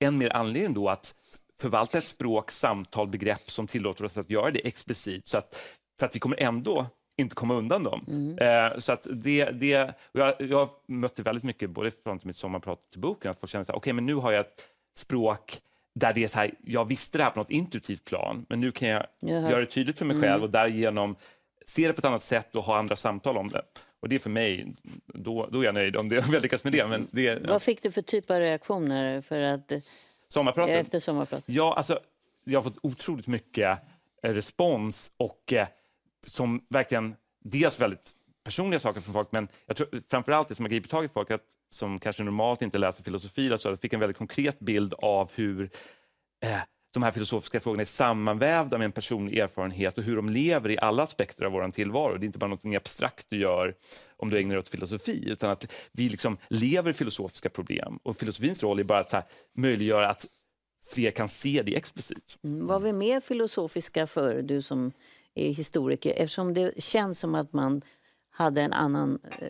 Än 0.00 0.18
mer 0.18 0.36
anledning 0.36 0.74
då 0.74 0.88
att 0.88 1.14
förvalta 1.60 1.98
ett 1.98 2.06
språk, 2.06 2.50
samtal, 2.50 3.08
begrepp 3.08 3.50
som 3.50 3.66
tillåter 3.66 4.04
oss 4.04 4.16
att 4.16 4.30
göra 4.30 4.50
det 4.50 4.66
explicit. 4.66 5.28
Så 5.28 5.38
att, 5.38 5.56
för 5.98 6.06
att 6.06 6.16
vi 6.16 6.20
kommer 6.20 6.42
ändå 6.42 6.86
inte 7.16 7.34
komma 7.34 7.54
undan 7.54 7.84
dem. 7.84 8.04
Eh, 8.40 8.78
så 8.78 8.92
att 8.92 9.06
det, 9.10 9.44
det, 9.44 9.94
jag, 10.12 10.34
jag 10.38 10.68
mötte 10.88 11.22
väldigt 11.22 11.44
mycket, 11.44 11.70
både 11.70 11.90
från 11.90 12.20
mitt 12.22 12.36
sommarprat 12.36 12.90
till 12.90 13.00
boken, 13.00 13.30
att 13.30 13.38
folk 13.38 13.50
känner 13.50 13.76
okej, 13.76 13.92
men 13.92 14.06
nu 14.06 14.14
har 14.14 14.32
jag 14.32 14.40
ett 14.40 14.64
språk 14.98 15.60
där 15.94 16.12
det 16.12 16.24
är 16.24 16.28
så 16.28 16.38
här, 16.38 16.50
jag 16.64 16.84
visste 16.84 17.18
det 17.18 17.24
här 17.24 17.30
på 17.30 17.40
något 17.40 17.50
intuitivt 17.50 18.04
plan, 18.04 18.46
men 18.48 18.60
nu 18.60 18.72
kan 18.72 18.88
jag 18.88 19.06
Jaha. 19.20 19.50
göra 19.50 19.60
det 19.60 19.66
tydligt 19.66 19.98
för 19.98 20.04
mig 20.04 20.20
själv 20.20 20.42
och 20.42 20.50
därigenom 20.50 21.16
se 21.68 21.86
det 21.86 21.92
på 21.92 21.98
ett 21.98 22.04
annat 22.04 22.22
sätt 22.22 22.56
och 22.56 22.64
ha 22.64 22.78
andra 22.78 22.96
samtal 22.96 23.36
om 23.36 23.48
det. 23.48 23.62
Och 24.00 24.08
det 24.08 24.14
är 24.14 24.18
för 24.18 24.30
mig, 24.30 24.72
då, 25.06 25.48
då 25.52 25.60
är 25.60 25.64
jag 25.64 25.74
nöjd 25.74 25.96
om, 25.96 26.08
det, 26.08 26.18
om 26.26 26.32
jag 26.32 26.42
lyckas 26.42 26.64
med 26.64 26.72
det. 26.72 26.86
Men 26.86 27.08
det 27.10 27.22
ja. 27.22 27.38
Vad 27.48 27.62
fick 27.62 27.82
du 27.82 27.92
för 27.92 28.02
typ 28.02 28.30
av 28.30 28.38
reaktioner 28.38 29.20
för 29.20 29.40
att, 29.40 29.72
Sommarpratet? 30.28 30.80
efter 30.80 31.00
sommarpratet? 31.00 31.44
Ja, 31.48 31.74
alltså, 31.76 32.00
jag 32.44 32.58
har 32.58 32.64
fått 32.70 32.78
otroligt 32.82 33.26
mycket 33.26 33.78
eh, 34.22 34.34
respons 34.34 35.12
och 35.16 35.52
eh, 35.52 35.68
som 36.26 36.66
verkligen, 36.68 37.14
dels 37.44 37.80
väldigt 37.80 38.14
personliga 38.44 38.80
saker 38.80 39.00
från 39.00 39.14
folk, 39.14 39.32
men 39.32 39.48
jag 39.66 39.76
tror 39.76 40.02
framförallt 40.08 40.48
det 40.48 40.54
som 40.54 40.64
har 40.64 40.70
gripit 40.70 40.90
tag 40.90 41.04
i 41.04 41.08
folk, 41.08 41.30
att, 41.30 41.44
som 41.70 41.98
kanske 41.98 42.22
normalt 42.22 42.62
inte 42.62 42.78
läser 42.78 43.02
filosofi, 43.02 43.46
eller 43.46 43.56
så, 43.56 43.68
jag 43.68 43.80
fick 43.80 43.92
en 43.92 44.00
väldigt 44.00 44.16
konkret 44.16 44.58
bild 44.58 44.94
av 44.94 45.30
hur 45.34 45.70
eh, 46.44 46.58
de 46.90 47.02
här 47.02 47.10
filosofiska 47.10 47.60
frågorna 47.60 47.80
är 47.80 47.84
sammanvävda 47.86 48.78
med 48.78 48.84
en 48.84 48.92
personlig 48.92 49.38
erfarenhet 49.38 49.98
och 49.98 50.04
hur 50.04 50.16
de 50.16 50.28
lever 50.30 50.70
i 50.70 50.78
alla 50.78 51.02
aspekter 51.02 51.44
av 51.44 51.52
vår 51.52 51.70
tillvaro. 51.70 52.16
Det 52.18 52.24
är 52.24 52.26
inte 52.26 52.38
bara 52.38 52.46
något 52.50 52.64
abstrakt 52.76 53.26
du 53.28 53.38
gör 53.38 53.74
om 54.16 54.30
du 54.30 54.38
ägnar 54.38 54.54
dig 54.54 54.58
åt 54.60 54.68
filosofi, 54.68 55.24
utan 55.30 55.50
att 55.50 55.72
vi 55.92 56.08
liksom 56.08 56.36
lever 56.48 56.92
filosofiska 56.92 57.48
problem. 57.50 57.98
Och 58.02 58.16
filosofins 58.16 58.62
roll 58.62 58.78
är 58.80 58.84
bara 58.84 58.98
att 59.00 59.10
så 59.10 59.16
här, 59.16 59.24
möjliggöra 59.56 60.10
att 60.10 60.26
fler 60.90 61.10
kan 61.10 61.28
se 61.28 61.62
det 61.66 61.76
explicit. 61.76 62.38
Mm, 62.44 62.66
Var 62.66 62.80
vi 62.80 62.92
mer 62.92 63.20
filosofiska 63.20 64.06
för 64.06 64.42
du 64.42 64.62
som 64.62 64.92
är 65.34 65.50
historiker? 65.52 66.12
Eftersom 66.16 66.54
det 66.54 66.82
känns 66.82 67.18
som 67.18 67.34
att 67.34 67.52
man 67.52 67.82
hade 68.30 68.62
en 68.62 68.72
annan 68.72 69.18
eh, 69.38 69.48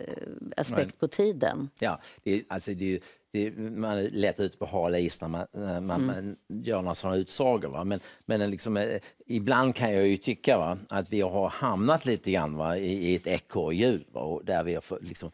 aspekt 0.57 0.99
på 0.99 1.07
tiden. 1.07 1.69
Ja, 1.79 2.01
det, 2.23 2.33
är- 2.33 2.43
alltså 2.49 2.73
det, 2.73 2.83
är 2.85 2.89
ju- 2.89 2.99
det, 3.31 3.51
man 3.57 3.97
är 3.97 4.09
lätt 4.09 4.39
ute 4.39 4.57
på 4.57 4.65
hal 4.65 4.95
is 4.95 5.21
när 5.21 5.27
man, 5.27 5.47
när 5.51 5.81
man, 5.81 6.05
man 6.05 6.35
gör 6.47 6.81
några 6.81 6.95
sådana 6.95 7.17
utsagor. 7.17 7.69
Va? 7.69 7.83
Men, 7.83 7.99
men 8.25 8.51
liksom, 8.51 8.77
eh, 8.77 8.99
ibland 9.27 9.75
kan 9.75 9.93
jag 9.93 10.07
ju 10.07 10.17
tycka 10.17 10.57
va, 10.57 10.77
att 10.89 11.13
vi 11.13 11.21
har 11.21 11.49
hamnat 11.49 12.05
lite 12.05 12.31
grann 12.31 12.57
va, 12.57 12.77
i, 12.77 13.11
i 13.11 13.15
ett 13.15 13.27
ekorrhjul 13.27 14.05
där 14.43 14.63
vi 14.63 14.73
har 14.73 14.81
fått 14.81 15.03
liksom, 15.03 15.31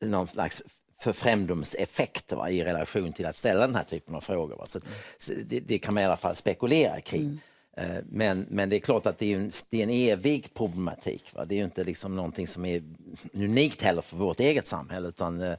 någon 0.00 0.28
slags 0.28 0.62
förfrämdomseffekt 1.00 2.32
va, 2.32 2.50
i 2.50 2.64
relation 2.64 3.12
till 3.12 3.26
att 3.26 3.36
ställa 3.36 3.66
den 3.66 3.76
här 3.76 3.84
typen 3.84 4.14
av 4.14 4.20
frågor. 4.20 4.56
Va? 4.56 4.66
Så, 4.66 4.80
så 5.18 5.32
det, 5.46 5.60
det 5.60 5.78
kan 5.78 5.94
man 5.94 6.02
i 6.02 6.06
alla 6.06 6.16
fall 6.16 6.36
spekulera 6.36 7.00
kring. 7.00 7.40
Eh, 7.76 7.96
Men, 8.10 8.46
men 8.50 8.68
det 8.70 8.76
är 8.76 8.80
klart 8.80 9.06
att 9.06 9.18
det 9.18 9.32
är 9.32 9.36
en, 9.36 9.50
det 9.70 9.78
är 9.78 9.82
en 9.82 9.90
evig 9.90 10.54
problematik. 10.54 11.34
Va? 11.34 11.44
Det 11.44 11.60
är 11.60 11.64
inte 11.64 11.84
liksom 11.84 12.16
någonting 12.16 12.48
som 12.48 12.64
är 12.64 12.82
unikt 13.32 13.82
heller 13.82 14.02
för 14.02 14.16
vårt 14.16 14.40
eget 14.40 14.66
samhälle 14.66 15.08
utan 15.08 15.40
eh, 15.40 15.56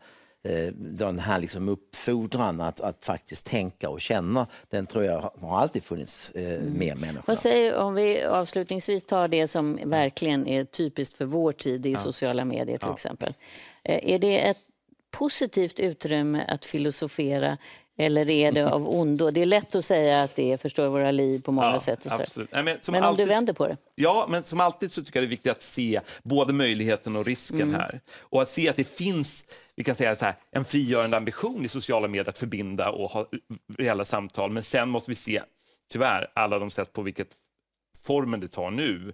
den 0.75 1.19
här 1.19 1.39
liksom 1.39 1.69
uppfordran 1.69 2.61
att, 2.61 2.79
att 2.79 3.05
faktiskt 3.05 3.45
tänka 3.45 3.89
och 3.89 4.01
känna, 4.01 4.47
den 4.69 4.87
tror 4.87 5.03
jag 5.03 5.31
har 5.41 5.59
alltid 5.59 5.83
funnits 5.83 6.29
eh, 6.29 6.61
med 6.61 7.01
människor. 7.01 7.23
Vad 7.25 7.39
säger 7.39 7.75
om 7.75 7.95
vi 7.95 8.23
avslutningsvis 8.23 9.05
tar 9.05 9.27
det 9.27 9.47
som 9.47 9.79
verkligen 9.85 10.47
är 10.47 10.65
typiskt 10.65 11.17
för 11.17 11.25
vår 11.25 11.51
tid 11.51 11.85
i 11.85 11.95
sociala 11.95 12.45
medier 12.45 12.77
till 12.77 12.91
exempel. 12.93 13.33
Eh, 13.83 14.13
Är 14.13 14.19
det 14.19 14.39
ett 14.39 14.57
positivt 15.11 15.79
utrymme 15.79 16.45
att 16.47 16.65
filosofera 16.65 17.57
eller 17.97 18.29
är 18.29 18.51
det 18.51 18.71
av 18.71 18.89
ondo? 18.89 19.31
Det 19.31 19.41
är 19.41 19.45
lätt 19.45 19.75
att 19.75 19.85
säga 19.85 20.23
att 20.23 20.35
det 20.35 20.61
förstör 20.61 20.87
våra 20.87 21.11
liv 21.11 21.41
på 21.41 21.51
många 21.51 21.79
sätt. 21.79 22.05
Och 22.05 22.11
så. 22.11 22.21
absolut. 22.21 22.51
Nej, 22.51 22.63
men 22.63 22.77
Men 22.87 22.95
om 22.95 23.09
alltid- 23.09 23.25
du 23.25 23.29
vänder 23.29 23.53
på 23.53 23.67
det? 23.67 23.77
Ja, 23.95 24.27
men 24.29 24.43
som 24.43 24.59
alltid 24.61 24.91
så 24.91 25.03
tycker 25.03 25.19
jag 25.19 25.23
det 25.23 25.27
är 25.27 25.29
viktigt 25.29 25.51
att 25.51 25.61
se 25.61 26.01
både 26.23 26.53
möjligheten 26.53 27.15
och 27.15 27.25
risken 27.25 27.75
här. 27.75 28.01
Och 28.19 28.41
att 28.41 28.49
se 28.49 28.69
att 28.69 28.75
det 28.75 28.87
finns 28.87 29.43
vi 29.75 29.83
kan 29.83 29.95
säga 29.95 30.15
så 30.15 30.25
här, 30.25 30.35
en 30.51 30.65
frigörande 30.65 31.17
ambition 31.17 31.65
i 31.65 31.67
sociala 31.67 32.07
medier 32.07 32.29
att 32.29 32.37
förbinda 32.37 32.89
och 32.89 33.09
ha 33.11 33.27
reella 33.77 34.05
samtal. 34.05 34.51
Men 34.51 34.63
sen 34.63 34.89
måste 34.89 35.11
vi 35.11 35.15
se 35.15 35.41
tyvärr, 35.91 36.31
alla 36.35 36.59
de 36.59 36.71
sätt 36.71 36.93
på 36.93 37.01
vilket 37.01 37.27
formen 38.01 38.39
det 38.39 38.47
tar 38.47 38.71
nu 38.71 39.13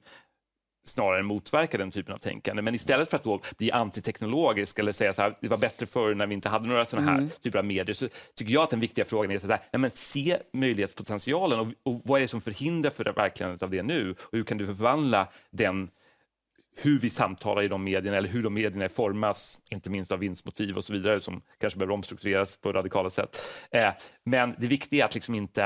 snarare 0.90 1.24
motverka 1.24 1.78
den 1.78 1.92
typen 1.92 2.14
av 2.14 2.18
tänkande. 2.18 2.62
Men 2.62 2.76
istället 2.76 3.10
för 3.10 3.18
att 3.18 3.24
då 3.24 3.42
bli 3.58 3.72
antiteknologisk 3.72 4.80
eller 4.80 4.92
säga 4.92 5.14
så 5.14 5.22
här, 5.22 5.38
det 5.42 5.48
var 5.48 5.58
bättre 5.58 5.86
förr 5.86 6.16
när 6.16 6.28
vi 6.28 6.34
inte 6.34 6.50
hade 6.50 6.70
några 6.70 6.86
sådana 6.86 7.12
här 7.12 7.18
Mm. 7.18 7.30
typer 7.42 7.60
av 7.60 7.66
medier, 7.66 7.94
så 7.94 8.08
tycker 8.36 8.54
jag 8.54 8.64
att 8.64 8.70
den 8.70 8.80
viktiga 8.80 9.06
frågan 9.06 9.32
är 9.32 9.40
så 9.40 9.48
här, 9.48 9.60
nej, 9.74 9.80
men 9.80 9.92
se 9.92 10.38
möjlighetspotentialen 10.54 11.60
och, 11.60 11.68
och 11.84 12.02
vad 12.06 12.18
är 12.18 12.22
det 12.22 12.28
som 12.28 12.42
förhindrar 12.42 12.92
förverkligandet 12.92 13.64
av 13.64 13.70
det 13.70 13.84
nu? 13.84 14.16
Och 14.20 14.38
hur 14.38 14.44
kan 14.44 14.58
du 14.58 14.66
förvandla 14.66 15.28
den 15.52 15.90
hur 16.82 17.00
vi 17.00 17.10
samtalar 17.10 17.62
i 17.64 17.68
de 17.68 17.84
medierna 17.84 18.18
eller 18.18 18.30
hur 18.30 18.44
de 18.44 18.54
medierna 18.54 18.90
formas, 18.90 19.60
inte 19.70 19.90
minst 19.90 20.12
av 20.12 20.20
vinstmotiv 20.20 20.78
och 20.78 20.84
så 20.84 20.94
vidare 20.94 21.20
som 21.20 21.42
kanske 21.58 21.80
behöver 21.80 21.94
omstruktureras 21.94 22.58
på 22.58 22.74
radikala 22.74 23.10
sätt. 23.10 23.42
Eh, 23.72 23.90
men 24.24 24.56
det 24.58 24.68
viktiga 24.68 25.04
är 25.04 25.08
att 25.08 25.16
liksom 25.16 25.36
inte 25.36 25.64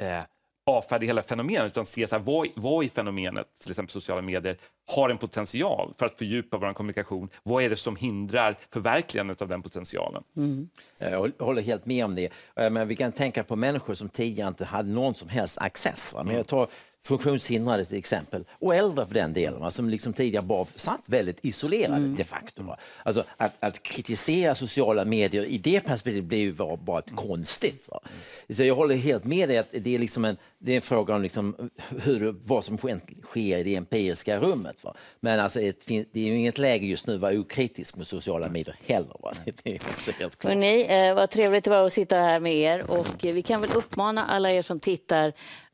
eh, 0.00 0.22
avfärda 0.66 1.06
hela 1.06 1.22
fenomenet 1.22 1.66
utan 1.72 1.86
se 1.86 2.06
så 2.06 2.14
här, 2.16 2.22
vad, 2.22 2.48
vad 2.54 2.84
i 2.84 2.88
fenomenet, 2.88 3.46
till 3.62 3.70
exempel 3.70 3.92
sociala 3.92 4.22
medier, 4.22 4.56
har 4.86 5.10
en 5.10 5.18
potential 5.18 5.94
för 5.98 6.06
att 6.06 6.18
fördjupa 6.18 6.56
vår 6.58 6.72
kommunikation. 6.72 7.28
Vad 7.42 7.62
är 7.62 7.70
det 7.70 7.76
som 7.76 7.96
hindrar 7.96 8.56
förverkligandet 8.70 9.42
av 9.42 9.48
den 9.48 9.62
potentialen? 9.62 10.22
Jag 10.98 11.18
håll- 11.18 11.32
håller 11.38 11.62
helt 11.62 11.86
med 11.86 12.04
om 12.04 12.14
det. 12.14 12.32
Eh, 12.56 12.70
Men 12.70 12.88
vi 12.88 12.96
kan 12.96 13.12
tänka 13.12 13.44
på 13.44 13.56
människor 13.56 13.94
som 13.94 14.08
tidigare 14.08 14.48
inte 14.48 14.64
hade 14.64 14.88
någon 14.88 15.14
som 15.14 15.28
helst 15.28 15.58
access. 15.58 16.12
Va? 16.12 16.22
Men 16.24 16.36
jag 16.36 16.46
tar 16.46 16.68
funktionshindrade 17.02 17.84
till 17.84 17.98
exempel, 17.98 18.44
och 18.50 18.74
äldre 18.74 19.06
för 19.06 19.14
den 19.14 19.32
delen, 19.32 19.60
va? 19.60 19.70
som 19.70 19.88
liksom 19.88 20.12
tidigare 20.12 20.44
bara 20.44 20.66
satt 20.74 21.00
väldigt 21.06 21.38
isolerade 21.42 22.08
de 22.08 22.24
facto. 22.24 22.62
Va? 22.62 22.76
Alltså 23.02 23.24
att, 23.36 23.52
att 23.60 23.82
kritisera 23.82 24.54
sociala 24.54 25.04
medier 25.04 25.44
i 25.44 25.58
det 25.58 25.80
perspektivet 25.80 26.24
blir 26.24 26.38
ju 26.38 26.52
bara, 26.52 26.76
bara 26.76 26.98
ett 26.98 27.16
konstigt. 27.16 27.88
Va? 27.88 28.00
Så 28.50 28.64
jag 28.64 28.74
håller 28.74 28.94
helt 28.94 29.24
med 29.24 29.48
dig 29.48 29.58
att 29.58 29.70
det 29.70 29.94
är, 29.94 29.98
liksom 29.98 30.24
en, 30.24 30.36
det 30.58 30.72
är 30.72 30.76
en 30.76 30.82
fråga 30.82 31.14
om 31.14 31.22
liksom 31.22 31.70
hur, 32.02 32.34
vad 32.44 32.64
som 32.64 32.78
sker 33.22 33.58
i 33.58 33.62
det 33.62 33.76
empiriska 33.76 34.38
rummet. 34.38 34.84
Va? 34.84 34.94
Men 35.20 35.40
alltså 35.40 35.60
ett, 35.60 35.86
det 35.86 36.20
är 36.20 36.24
ju 36.24 36.38
inget 36.38 36.58
läge 36.58 36.86
just 36.86 37.06
nu 37.06 37.14
att 37.14 37.20
vara 37.20 37.38
okritisk 37.38 37.96
med 37.96 38.06
sociala 38.06 38.48
medier 38.48 38.76
heller. 38.86 39.16
Va? 39.22 39.32
Det 39.44 39.70
är 39.70 39.74
också 39.74 40.10
helt 40.18 40.36
klart. 40.36 40.52
Hörrni, 40.52 40.86
eh, 40.88 41.14
vad 41.14 41.30
trevligt 41.30 41.64
det 41.64 41.70
var 41.70 41.86
att 41.86 41.92
sitta 41.92 42.16
här 42.16 42.40
med 42.40 42.54
er. 42.54 42.90
Och 42.90 43.24
vi 43.24 43.42
kan 43.42 43.60
väl 43.60 43.70
uppmana 43.74 44.26
alla 44.26 44.52
er 44.52 44.62
som 44.62 44.80
tittar 44.80 45.32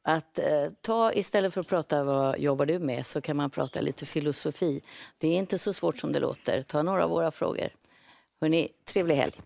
att 0.08 0.38
eh, 0.38 0.70
ta 0.80 1.12
istället 1.12 1.54
för 1.54 1.60
att 1.60 1.68
prata 1.68 2.04
vad 2.04 2.38
jobbar 2.38 2.66
du 2.66 2.78
med 2.78 3.06
så 3.06 3.20
kan 3.20 3.36
man 3.36 3.50
prata 3.50 3.80
lite 3.80 4.06
filosofi. 4.06 4.80
Det 5.18 5.28
är 5.28 5.36
inte 5.36 5.58
så 5.58 5.72
svårt 5.72 5.98
som 5.98 6.12
det 6.12 6.20
låter. 6.20 6.62
Ta 6.62 6.82
några 6.82 7.04
av 7.04 7.10
våra 7.10 7.30
frågor. 7.30 7.68
Hörrni, 8.40 8.68
trevlig 8.84 9.14
helg. 9.14 9.40